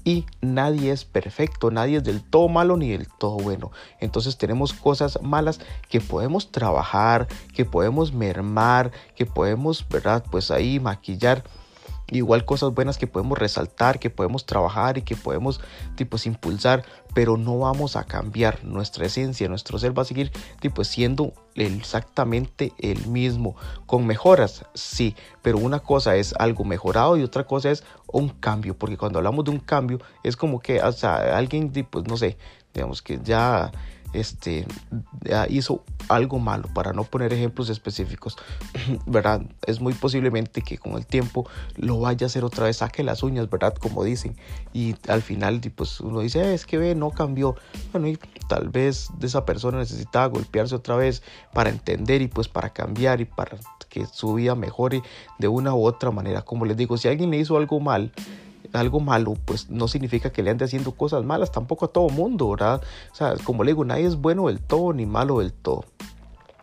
y 0.04 0.24
nadie 0.40 0.90
es 0.90 1.04
perfecto, 1.04 1.70
nadie 1.70 1.98
es 1.98 2.04
del 2.04 2.22
todo 2.22 2.48
malo 2.48 2.76
ni 2.78 2.88
del 2.88 3.08
todo 3.08 3.36
bueno. 3.36 3.70
Entonces 4.00 4.38
tenemos 4.38 4.72
cosas 4.72 5.18
malas 5.22 5.60
que 5.90 6.00
podemos 6.00 6.50
trabajar, 6.50 7.28
que 7.54 7.66
podemos 7.66 8.12
mermar, 8.12 8.90
que 9.14 9.26
podemos, 9.26 9.86
¿verdad? 9.88 10.24
Pues 10.30 10.50
ahí 10.50 10.80
maquillar 10.80 11.44
igual 12.10 12.44
cosas 12.44 12.72
buenas 12.72 12.98
que 12.98 13.06
podemos 13.06 13.38
resaltar, 13.38 13.98
que 13.98 14.10
podemos 14.10 14.46
trabajar 14.46 14.98
y 14.98 15.02
que 15.02 15.16
podemos 15.16 15.60
tipos 15.96 16.26
impulsar, 16.26 16.84
pero 17.14 17.36
no 17.36 17.58
vamos 17.58 17.96
a 17.96 18.04
cambiar. 18.04 18.64
Nuestra 18.64 19.06
esencia, 19.06 19.48
nuestro 19.48 19.78
ser 19.78 19.96
va 19.96 20.02
a 20.02 20.06
seguir 20.06 20.30
tipo 20.60 20.84
siendo 20.84 21.32
exactamente 21.54 22.72
el 22.78 23.06
mismo, 23.06 23.56
con 23.86 24.06
mejoras, 24.06 24.64
sí, 24.74 25.16
pero 25.42 25.58
una 25.58 25.80
cosa 25.80 26.16
es 26.16 26.34
algo 26.38 26.64
mejorado 26.64 27.16
y 27.16 27.22
otra 27.22 27.44
cosa 27.44 27.70
es 27.70 27.84
un 28.06 28.28
cambio, 28.28 28.78
porque 28.78 28.96
cuando 28.96 29.18
hablamos 29.18 29.44
de 29.44 29.50
un 29.50 29.58
cambio 29.58 29.98
es 30.22 30.36
como 30.36 30.60
que, 30.60 30.80
o 30.80 30.92
sea, 30.92 31.36
alguien, 31.36 31.70
pues 31.90 32.06
no 32.06 32.16
sé, 32.16 32.38
digamos 32.72 33.02
que 33.02 33.18
ya 33.22 33.72
este, 34.12 34.66
hizo 35.48 35.84
algo 36.08 36.38
malo, 36.38 36.68
para 36.74 36.92
no 36.92 37.04
poner 37.04 37.32
ejemplos 37.32 37.68
específicos, 37.68 38.36
¿verdad? 39.06 39.42
Es 39.66 39.80
muy 39.80 39.92
posiblemente 39.92 40.62
que 40.62 40.78
con 40.78 40.94
el 40.94 41.06
tiempo 41.06 41.48
lo 41.76 42.00
vaya 42.00 42.26
a 42.26 42.28
hacer 42.28 42.44
otra 42.44 42.64
vez, 42.64 42.78
saque 42.78 43.02
las 43.02 43.22
uñas, 43.22 43.50
¿verdad? 43.50 43.74
Como 43.74 44.04
dicen, 44.04 44.36
y 44.72 44.96
al 45.08 45.22
final, 45.22 45.60
pues 45.74 46.00
uno 46.00 46.20
dice, 46.20 46.40
eh, 46.40 46.54
es 46.54 46.66
que 46.66 46.78
ve, 46.78 46.94
no 46.94 47.10
cambió. 47.10 47.56
Bueno, 47.92 48.08
y 48.08 48.18
tal 48.48 48.68
vez 48.68 49.10
de 49.18 49.26
esa 49.26 49.44
persona 49.44 49.78
necesitaba 49.78 50.26
golpearse 50.26 50.74
otra 50.74 50.96
vez 50.96 51.22
para 51.52 51.70
entender 51.70 52.22
y 52.22 52.28
pues 52.28 52.48
para 52.48 52.70
cambiar 52.70 53.20
y 53.20 53.24
para 53.24 53.58
que 53.88 54.06
su 54.06 54.34
vida 54.34 54.54
mejore 54.54 55.02
de 55.38 55.48
una 55.48 55.74
u 55.74 55.84
otra 55.84 56.10
manera. 56.10 56.42
Como 56.42 56.64
les 56.64 56.76
digo, 56.76 56.96
si 56.96 57.08
alguien 57.08 57.30
le 57.30 57.38
hizo 57.38 57.56
algo 57.56 57.80
mal, 57.80 58.12
algo 58.72 59.00
malo, 59.00 59.34
pues 59.44 59.70
no 59.70 59.88
significa 59.88 60.30
que 60.30 60.42
le 60.42 60.50
ande 60.50 60.64
haciendo 60.64 60.92
cosas 60.92 61.24
malas 61.24 61.52
tampoco 61.52 61.86
a 61.86 61.88
todo 61.88 62.08
mundo, 62.08 62.50
¿verdad? 62.50 62.82
O 63.12 63.14
sea, 63.14 63.34
como 63.44 63.64
le 63.64 63.72
digo, 63.72 63.84
nadie 63.84 64.06
es 64.06 64.16
bueno 64.16 64.48
del 64.48 64.60
todo 64.60 64.92
ni 64.92 65.06
malo 65.06 65.40
del 65.40 65.52
todo. 65.52 65.84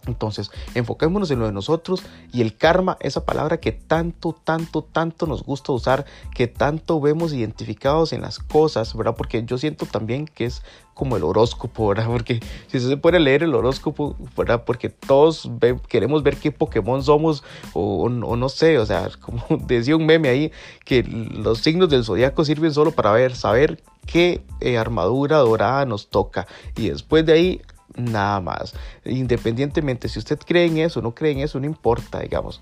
Entonces, 0.07 0.51
enfoquémonos 0.73 1.31
en 1.31 1.39
lo 1.39 1.45
de 1.45 1.51
nosotros 1.51 2.03
y 2.31 2.41
el 2.41 2.55
karma, 2.57 2.97
esa 2.99 3.25
palabra 3.25 3.59
que 3.59 3.71
tanto, 3.71 4.33
tanto, 4.33 4.83
tanto 4.83 5.25
nos 5.27 5.43
gusta 5.43 5.71
usar, 5.71 6.05
que 6.33 6.47
tanto 6.47 6.99
vemos 6.99 7.33
identificados 7.33 8.13
en 8.13 8.21
las 8.21 8.39
cosas, 8.39 8.95
¿verdad? 8.95 9.15
Porque 9.15 9.43
yo 9.45 9.57
siento 9.57 9.85
también 9.85 10.25
que 10.25 10.45
es 10.45 10.61
como 10.95 11.17
el 11.17 11.23
horóscopo, 11.23 11.89
¿verdad? 11.89 12.07
Porque 12.07 12.39
si 12.67 12.79
se 12.79 12.97
puede 12.97 13.19
leer 13.19 13.43
el 13.43 13.53
horóscopo, 13.53 14.15
¿verdad? 14.35 14.63
Porque 14.65 14.89
todos 14.89 15.49
queremos 15.87 16.23
ver 16.23 16.37
qué 16.37 16.51
Pokémon 16.51 17.03
somos 17.03 17.43
o, 17.73 18.09
no 18.09 18.49
sé, 18.49 18.79
o 18.79 18.85
sea, 18.85 19.09
como 19.19 19.43
decía 19.67 19.95
un 19.95 20.05
meme 20.05 20.29
ahí, 20.29 20.51
que 20.85 21.03
los 21.03 21.59
signos 21.59 21.89
del 21.89 22.05
zodiaco 22.05 22.45
sirven 22.45 22.73
solo 22.73 22.91
para 22.91 23.11
ver, 23.11 23.35
saber 23.35 23.83
qué 24.05 24.43
eh, 24.61 24.77
armadura 24.77 25.37
dorada 25.37 25.85
nos 25.85 26.09
toca 26.09 26.47
y 26.77 26.89
después 26.89 27.25
de 27.25 27.33
ahí 27.33 27.61
nada 27.95 28.39
más. 28.41 28.73
Independientemente 29.03 30.09
si 30.09 30.19
usted 30.19 30.39
cree 30.39 30.65
en 30.65 30.77
eso 30.77 30.99
o 30.99 31.03
no 31.03 31.13
cree 31.13 31.31
en 31.31 31.39
eso, 31.39 31.59
no 31.59 31.65
importa, 31.65 32.19
digamos. 32.19 32.59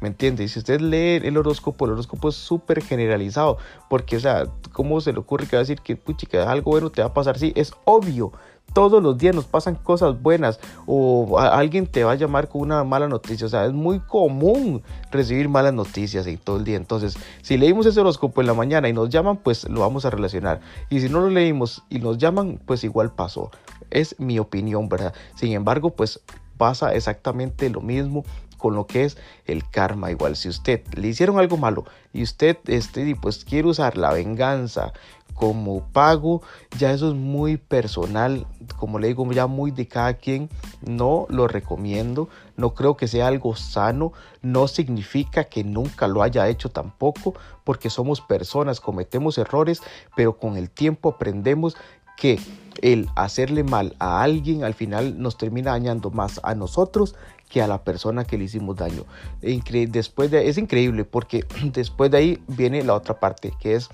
¿Me 0.00 0.08
entiende? 0.08 0.44
Y 0.44 0.48
si 0.48 0.58
usted 0.58 0.80
lee 0.80 1.26
el 1.26 1.38
horóscopo, 1.38 1.86
el 1.86 1.92
horóscopo 1.92 2.28
es 2.28 2.36
súper 2.36 2.82
generalizado, 2.82 3.56
porque, 3.88 4.16
o 4.16 4.20
sea, 4.20 4.44
¿cómo 4.72 5.00
se 5.00 5.12
le 5.12 5.18
ocurre 5.18 5.46
que 5.46 5.56
va 5.56 5.60
a 5.60 5.62
decir 5.62 5.80
que, 5.80 5.96
puchica, 5.96 6.50
algo 6.50 6.72
bueno 6.72 6.90
te 6.90 7.00
va 7.00 7.08
a 7.08 7.14
pasar? 7.14 7.38
Sí, 7.38 7.52
es 7.56 7.72
obvio, 7.84 8.32
todos 8.76 9.02
los 9.02 9.16
días 9.16 9.34
nos 9.34 9.46
pasan 9.46 9.74
cosas 9.74 10.20
buenas 10.20 10.60
o 10.86 11.38
alguien 11.38 11.86
te 11.86 12.04
va 12.04 12.12
a 12.12 12.14
llamar 12.16 12.48
con 12.48 12.60
una 12.60 12.84
mala 12.84 13.08
noticia. 13.08 13.46
O 13.46 13.48
sea, 13.48 13.64
es 13.64 13.72
muy 13.72 14.00
común 14.00 14.82
recibir 15.10 15.48
malas 15.48 15.72
noticias 15.72 16.26
en 16.26 16.36
todo 16.36 16.58
el 16.58 16.64
día. 16.64 16.76
Entonces, 16.76 17.16
si 17.40 17.56
leímos 17.56 17.86
ese 17.86 18.00
horóscopo 18.00 18.42
en 18.42 18.46
la 18.46 18.54
mañana 18.54 18.88
y 18.88 18.92
nos 18.92 19.08
llaman, 19.08 19.38
pues 19.38 19.66
lo 19.68 19.80
vamos 19.80 20.04
a 20.04 20.10
relacionar. 20.10 20.60
Y 20.90 21.00
si 21.00 21.08
no 21.08 21.20
lo 21.20 21.30
leímos 21.30 21.84
y 21.88 22.00
nos 22.00 22.18
llaman, 22.18 22.60
pues 22.66 22.84
igual 22.84 23.12
pasó. 23.12 23.50
Es 23.90 24.18
mi 24.18 24.38
opinión, 24.38 24.88
¿verdad? 24.88 25.14
Sin 25.34 25.52
embargo, 25.52 25.90
pues 25.90 26.20
pasa 26.56 26.94
exactamente 26.94 27.68
lo 27.70 27.80
mismo 27.80 28.24
con 28.56 28.74
lo 28.74 28.86
que 28.86 29.04
es 29.04 29.16
el 29.46 29.68
karma. 29.68 30.10
Igual, 30.10 30.36
si 30.36 30.48
usted 30.48 30.82
le 30.94 31.08
hicieron 31.08 31.38
algo 31.38 31.56
malo 31.56 31.84
y 32.12 32.22
usted 32.22 32.56
este, 32.66 33.14
pues, 33.16 33.44
quiere 33.44 33.68
usar 33.68 33.96
la 33.96 34.12
venganza 34.12 34.92
como 35.34 35.86
pago, 35.92 36.40
ya 36.78 36.92
eso 36.92 37.08
es 37.08 37.14
muy 37.14 37.58
personal, 37.58 38.46
como 38.78 38.98
le 38.98 39.08
digo, 39.08 39.30
ya 39.32 39.46
muy 39.46 39.70
de 39.70 39.86
cada 39.86 40.14
quien, 40.14 40.48
no 40.80 41.26
lo 41.28 41.46
recomiendo, 41.46 42.30
no 42.56 42.72
creo 42.72 42.96
que 42.96 43.06
sea 43.06 43.26
algo 43.26 43.54
sano, 43.54 44.14
no 44.40 44.66
significa 44.66 45.44
que 45.44 45.62
nunca 45.62 46.08
lo 46.08 46.22
haya 46.22 46.48
hecho 46.48 46.70
tampoco, 46.70 47.34
porque 47.64 47.90
somos 47.90 48.22
personas, 48.22 48.80
cometemos 48.80 49.36
errores, 49.36 49.82
pero 50.16 50.38
con 50.38 50.56
el 50.56 50.70
tiempo 50.70 51.10
aprendemos 51.10 51.76
que 52.16 52.40
el 52.82 53.08
hacerle 53.14 53.64
mal 53.64 53.96
a 53.98 54.22
alguien 54.22 54.64
al 54.64 54.74
final 54.74 55.20
nos 55.20 55.36
termina 55.36 55.72
dañando 55.72 56.10
más 56.10 56.40
a 56.42 56.54
nosotros 56.54 57.14
que 57.48 57.62
a 57.62 57.66
la 57.66 57.84
persona 57.84 58.24
que 58.24 58.38
le 58.38 58.44
hicimos 58.44 58.76
daño. 58.76 59.04
Después 59.40 60.30
de, 60.30 60.48
es 60.48 60.58
increíble 60.58 61.04
porque 61.04 61.44
después 61.72 62.10
de 62.10 62.18
ahí 62.18 62.42
viene 62.48 62.82
la 62.82 62.94
otra 62.94 63.20
parte, 63.20 63.52
que 63.60 63.74
es 63.74 63.88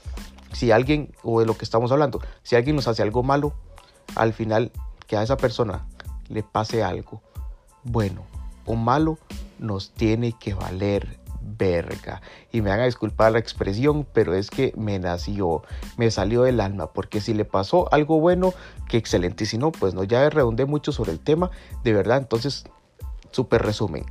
si 0.53 0.71
alguien, 0.71 1.13
o 1.23 1.41
de 1.41 1.47
lo 1.47 1.57
que 1.57 1.65
estamos 1.65 1.93
hablando, 1.93 2.21
si 2.43 2.57
alguien 2.57 2.77
nos 2.77 2.89
hace 2.89 3.03
algo 3.03 3.23
malo, 3.23 3.53
al 4.15 4.33
final 4.33 4.71
que 5.07 5.17
a 5.17 5.23
esa 5.23 5.37
persona 5.37 5.87
le 6.29 6.43
pase 6.43 6.83
algo 6.83 7.23
bueno 7.83 8.25
o 8.65 8.75
malo, 8.75 9.19
nos 9.59 9.91
tiene 9.91 10.33
que 10.33 10.55
valer 10.55 11.22
verga. 11.59 12.23
Y 12.53 12.61
me 12.61 12.71
van 12.71 12.81
a 12.81 12.85
disculpar 12.85 13.33
la 13.33 13.39
expresión, 13.39 14.07
pero 14.13 14.35
es 14.35 14.51
que 14.51 14.73
me 14.77 14.99
nació, 14.99 15.63
me 15.97 16.11
salió 16.11 16.43
del 16.43 16.61
alma, 16.61 16.93
porque 16.93 17.21
si 17.21 17.35
le 17.35 17.45
pasó 17.45 17.93
algo 17.93 18.21
bueno, 18.21 18.55
que 18.89 18.97
excelente, 18.97 19.45
y 19.45 19.47
si 19.47 19.59
no, 19.59 19.73
pues 19.73 19.95
no, 19.95 20.05
ya 20.05 20.29
redondé 20.31 20.67
mucho 20.67 20.93
sobre 20.93 21.13
el 21.13 21.21
tema, 21.21 21.51
de 21.85 21.93
verdad, 21.93 22.19
entonces, 22.19 22.65
súper 23.31 23.63
resumen, 23.63 24.05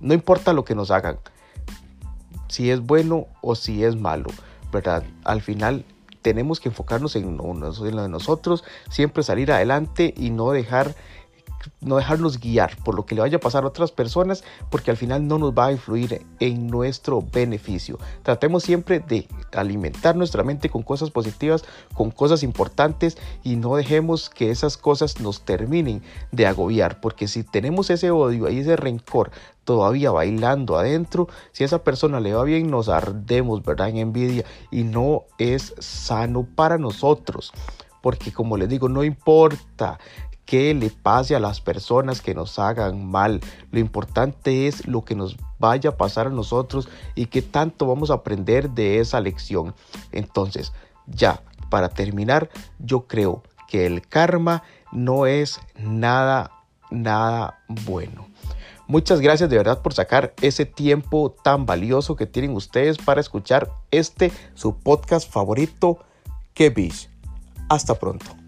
no 0.00 0.14
importa 0.14 0.52
lo 0.52 0.64
que 0.64 0.74
nos 0.74 0.90
hagan, 0.90 1.18
si 2.48 2.70
es 2.70 2.80
bueno 2.80 3.26
o 3.40 3.54
si 3.54 3.84
es 3.84 3.96
malo, 3.96 4.30
¿verdad? 4.72 5.04
Al 5.24 5.42
final 5.42 5.84
tenemos 6.24 6.58
que 6.58 6.70
enfocarnos 6.70 7.16
en, 7.16 7.36
de 7.36 8.08
nosotros, 8.08 8.64
siempre 8.88 9.22
salir 9.22 9.52
adelante 9.52 10.14
y 10.16 10.30
no 10.30 10.52
dejar 10.52 10.94
no 11.80 11.96
dejarnos 11.96 12.40
guiar 12.40 12.76
por 12.84 12.94
lo 12.94 13.06
que 13.06 13.14
le 13.14 13.20
vaya 13.20 13.36
a 13.36 13.40
pasar 13.40 13.64
a 13.64 13.68
otras 13.68 13.92
personas, 13.92 14.44
porque 14.70 14.90
al 14.90 14.96
final 14.96 15.26
no 15.26 15.38
nos 15.38 15.52
va 15.52 15.66
a 15.66 15.72
influir 15.72 16.24
en 16.40 16.66
nuestro 16.68 17.22
beneficio. 17.22 17.98
Tratemos 18.22 18.62
siempre 18.62 19.00
de 19.00 19.28
alimentar 19.52 20.16
nuestra 20.16 20.42
mente 20.42 20.70
con 20.70 20.82
cosas 20.82 21.10
positivas, 21.10 21.64
con 21.94 22.10
cosas 22.10 22.42
importantes 22.42 23.16
y 23.42 23.56
no 23.56 23.76
dejemos 23.76 24.30
que 24.30 24.50
esas 24.50 24.76
cosas 24.76 25.20
nos 25.20 25.42
terminen 25.42 26.02
de 26.32 26.46
agobiar, 26.46 27.00
porque 27.00 27.28
si 27.28 27.42
tenemos 27.42 27.90
ese 27.90 28.10
odio 28.10 28.48
y 28.50 28.58
ese 28.58 28.76
rencor 28.76 29.30
todavía 29.64 30.10
bailando 30.10 30.76
adentro, 30.76 31.28
si 31.52 31.64
a 31.64 31.66
esa 31.66 31.82
persona 31.84 32.20
le 32.20 32.34
va 32.34 32.44
bien, 32.44 32.70
nos 32.70 32.88
ardemos, 32.88 33.62
¿verdad? 33.62 33.88
En 33.88 33.96
envidia 33.96 34.44
y 34.70 34.84
no 34.84 35.24
es 35.38 35.74
sano 35.78 36.46
para 36.54 36.78
nosotros 36.78 37.52
porque 38.04 38.32
como 38.32 38.58
les 38.58 38.68
digo, 38.68 38.90
no 38.90 39.02
importa 39.02 39.98
qué 40.44 40.74
le 40.74 40.90
pase 40.90 41.34
a 41.34 41.40
las 41.40 41.60
personas 41.60 42.20
que 42.20 42.34
nos 42.34 42.58
hagan 42.58 43.04
mal. 43.04 43.40
Lo 43.70 43.78
importante 43.78 44.66
es 44.66 44.86
lo 44.86 45.04
que 45.04 45.14
nos 45.14 45.36
vaya 45.58 45.90
a 45.90 45.96
pasar 45.96 46.26
a 46.26 46.30
nosotros 46.30 46.88
y 47.14 47.26
qué 47.26 47.42
tanto 47.42 47.86
vamos 47.86 48.10
a 48.10 48.14
aprender 48.14 48.70
de 48.70 49.00
esa 49.00 49.20
lección. 49.20 49.74
Entonces, 50.12 50.72
ya, 51.06 51.42
para 51.70 51.88
terminar, 51.88 52.50
yo 52.78 53.06
creo 53.06 53.42
que 53.68 53.86
el 53.86 54.06
karma 54.06 54.62
no 54.92 55.26
es 55.26 55.60
nada, 55.76 56.50
nada 56.90 57.58
bueno. 57.68 58.26
Muchas 58.86 59.20
gracias 59.20 59.48
de 59.48 59.56
verdad 59.56 59.80
por 59.80 59.94
sacar 59.94 60.34
ese 60.42 60.66
tiempo 60.66 61.34
tan 61.42 61.64
valioso 61.64 62.16
que 62.16 62.26
tienen 62.26 62.54
ustedes 62.54 62.98
para 62.98 63.20
escuchar 63.20 63.72
este, 63.90 64.30
su 64.54 64.76
podcast 64.76 65.30
favorito, 65.30 65.98
Que 66.52 66.92
Hasta 67.70 67.94
pronto. 67.94 68.43